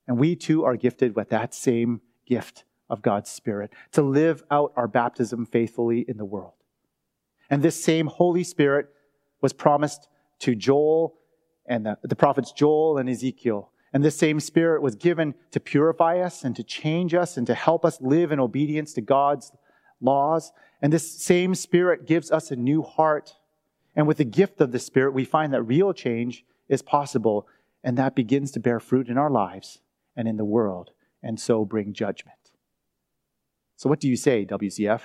And 0.06 0.18
we 0.18 0.36
too 0.36 0.64
are 0.64 0.76
gifted 0.76 1.16
with 1.16 1.30
that 1.30 1.54
same 1.54 2.00
gift 2.26 2.64
of 2.90 3.02
God's 3.02 3.30
Spirit 3.30 3.72
to 3.92 4.02
live 4.02 4.42
out 4.50 4.72
our 4.76 4.88
baptism 4.88 5.46
faithfully 5.46 6.04
in 6.08 6.16
the 6.16 6.24
world. 6.24 6.54
And 7.50 7.62
this 7.62 7.82
same 7.82 8.06
Holy 8.06 8.44
Spirit 8.44 8.88
was 9.40 9.52
promised 9.52 10.08
to 10.40 10.54
Joel 10.54 11.14
and 11.66 11.86
the, 11.86 11.98
the 12.02 12.16
prophets 12.16 12.52
Joel 12.52 12.98
and 12.98 13.08
Ezekiel. 13.08 13.70
And 13.92 14.04
this 14.04 14.16
same 14.16 14.40
Spirit 14.40 14.82
was 14.82 14.96
given 14.96 15.34
to 15.50 15.60
purify 15.60 16.20
us 16.20 16.44
and 16.44 16.54
to 16.56 16.62
change 16.62 17.14
us 17.14 17.36
and 17.36 17.46
to 17.46 17.54
help 17.54 17.84
us 17.84 18.00
live 18.00 18.32
in 18.32 18.40
obedience 18.40 18.92
to 18.94 19.00
God's 19.00 19.52
laws. 20.00 20.52
And 20.82 20.92
this 20.92 21.22
same 21.22 21.54
Spirit 21.54 22.06
gives 22.06 22.30
us 22.30 22.50
a 22.50 22.56
new 22.56 22.82
heart. 22.82 23.34
And 23.98 24.06
with 24.06 24.18
the 24.18 24.24
gift 24.24 24.60
of 24.60 24.70
the 24.70 24.78
Spirit, 24.78 25.12
we 25.12 25.24
find 25.24 25.52
that 25.52 25.62
real 25.62 25.92
change 25.92 26.44
is 26.68 26.82
possible, 26.82 27.48
and 27.82 27.98
that 27.98 28.14
begins 28.14 28.52
to 28.52 28.60
bear 28.60 28.78
fruit 28.78 29.08
in 29.08 29.18
our 29.18 29.28
lives 29.28 29.80
and 30.14 30.28
in 30.28 30.36
the 30.36 30.44
world, 30.44 30.90
and 31.20 31.40
so 31.40 31.64
bring 31.64 31.92
judgment. 31.92 32.38
So, 33.74 33.88
what 33.88 33.98
do 33.98 34.08
you 34.08 34.14
say, 34.14 34.46
WCF? 34.46 35.00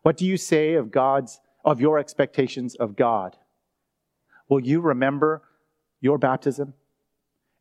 What 0.00 0.16
do 0.16 0.24
you 0.24 0.38
say 0.38 0.72
of 0.72 0.90
God's, 0.90 1.38
of 1.62 1.82
your 1.82 1.98
expectations 1.98 2.76
of 2.76 2.96
God? 2.96 3.36
Will 4.48 4.60
you 4.60 4.80
remember 4.80 5.42
your 6.00 6.16
baptism 6.16 6.72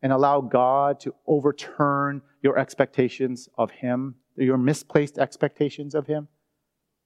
and 0.02 0.14
allow 0.14 0.40
God 0.40 1.02
to 1.02 1.14
overturn 1.28 2.22
your 2.42 2.58
expectations 2.58 3.50
of 3.58 3.72
Him, 3.72 4.16
your 4.38 4.58
misplaced 4.58 5.18
expectations 5.18 5.94
of 5.94 6.08
Him? 6.08 6.30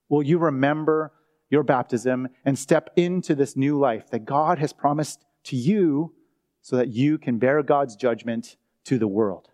Will 0.09 0.21
you 0.21 0.37
remember 0.37 1.11
your 1.49 1.63
baptism 1.63 2.27
and 2.45 2.57
step 2.57 2.89
into 2.95 3.35
this 3.35 3.55
new 3.55 3.77
life 3.77 4.09
that 4.09 4.25
God 4.25 4.59
has 4.59 4.73
promised 4.73 5.25
to 5.45 5.55
you 5.55 6.13
so 6.61 6.75
that 6.77 6.89
you 6.89 7.17
can 7.17 7.37
bear 7.37 7.61
God's 7.61 7.95
judgment 7.95 8.55
to 8.85 8.97
the 8.97 9.07
world, 9.07 9.49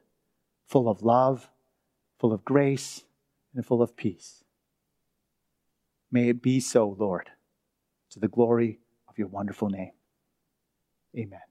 full 0.68 0.88
of 0.88 1.02
love, 1.02 1.50
full 2.20 2.34
of 2.34 2.46
grace, 2.46 3.04
and 3.54 3.66
full 3.66 3.82
of 3.82 3.96
peace? 3.96 4.44
May 6.12 6.30
it 6.30 6.42
be 6.42 6.60
so, 6.60 6.96
Lord, 6.98 7.30
to 8.12 8.20
the 8.20 8.28
glory 8.28 8.80
of 9.08 9.18
your 9.18 9.28
wonderful 9.28 9.70
name. 9.70 9.92
Amen. 11.18 11.49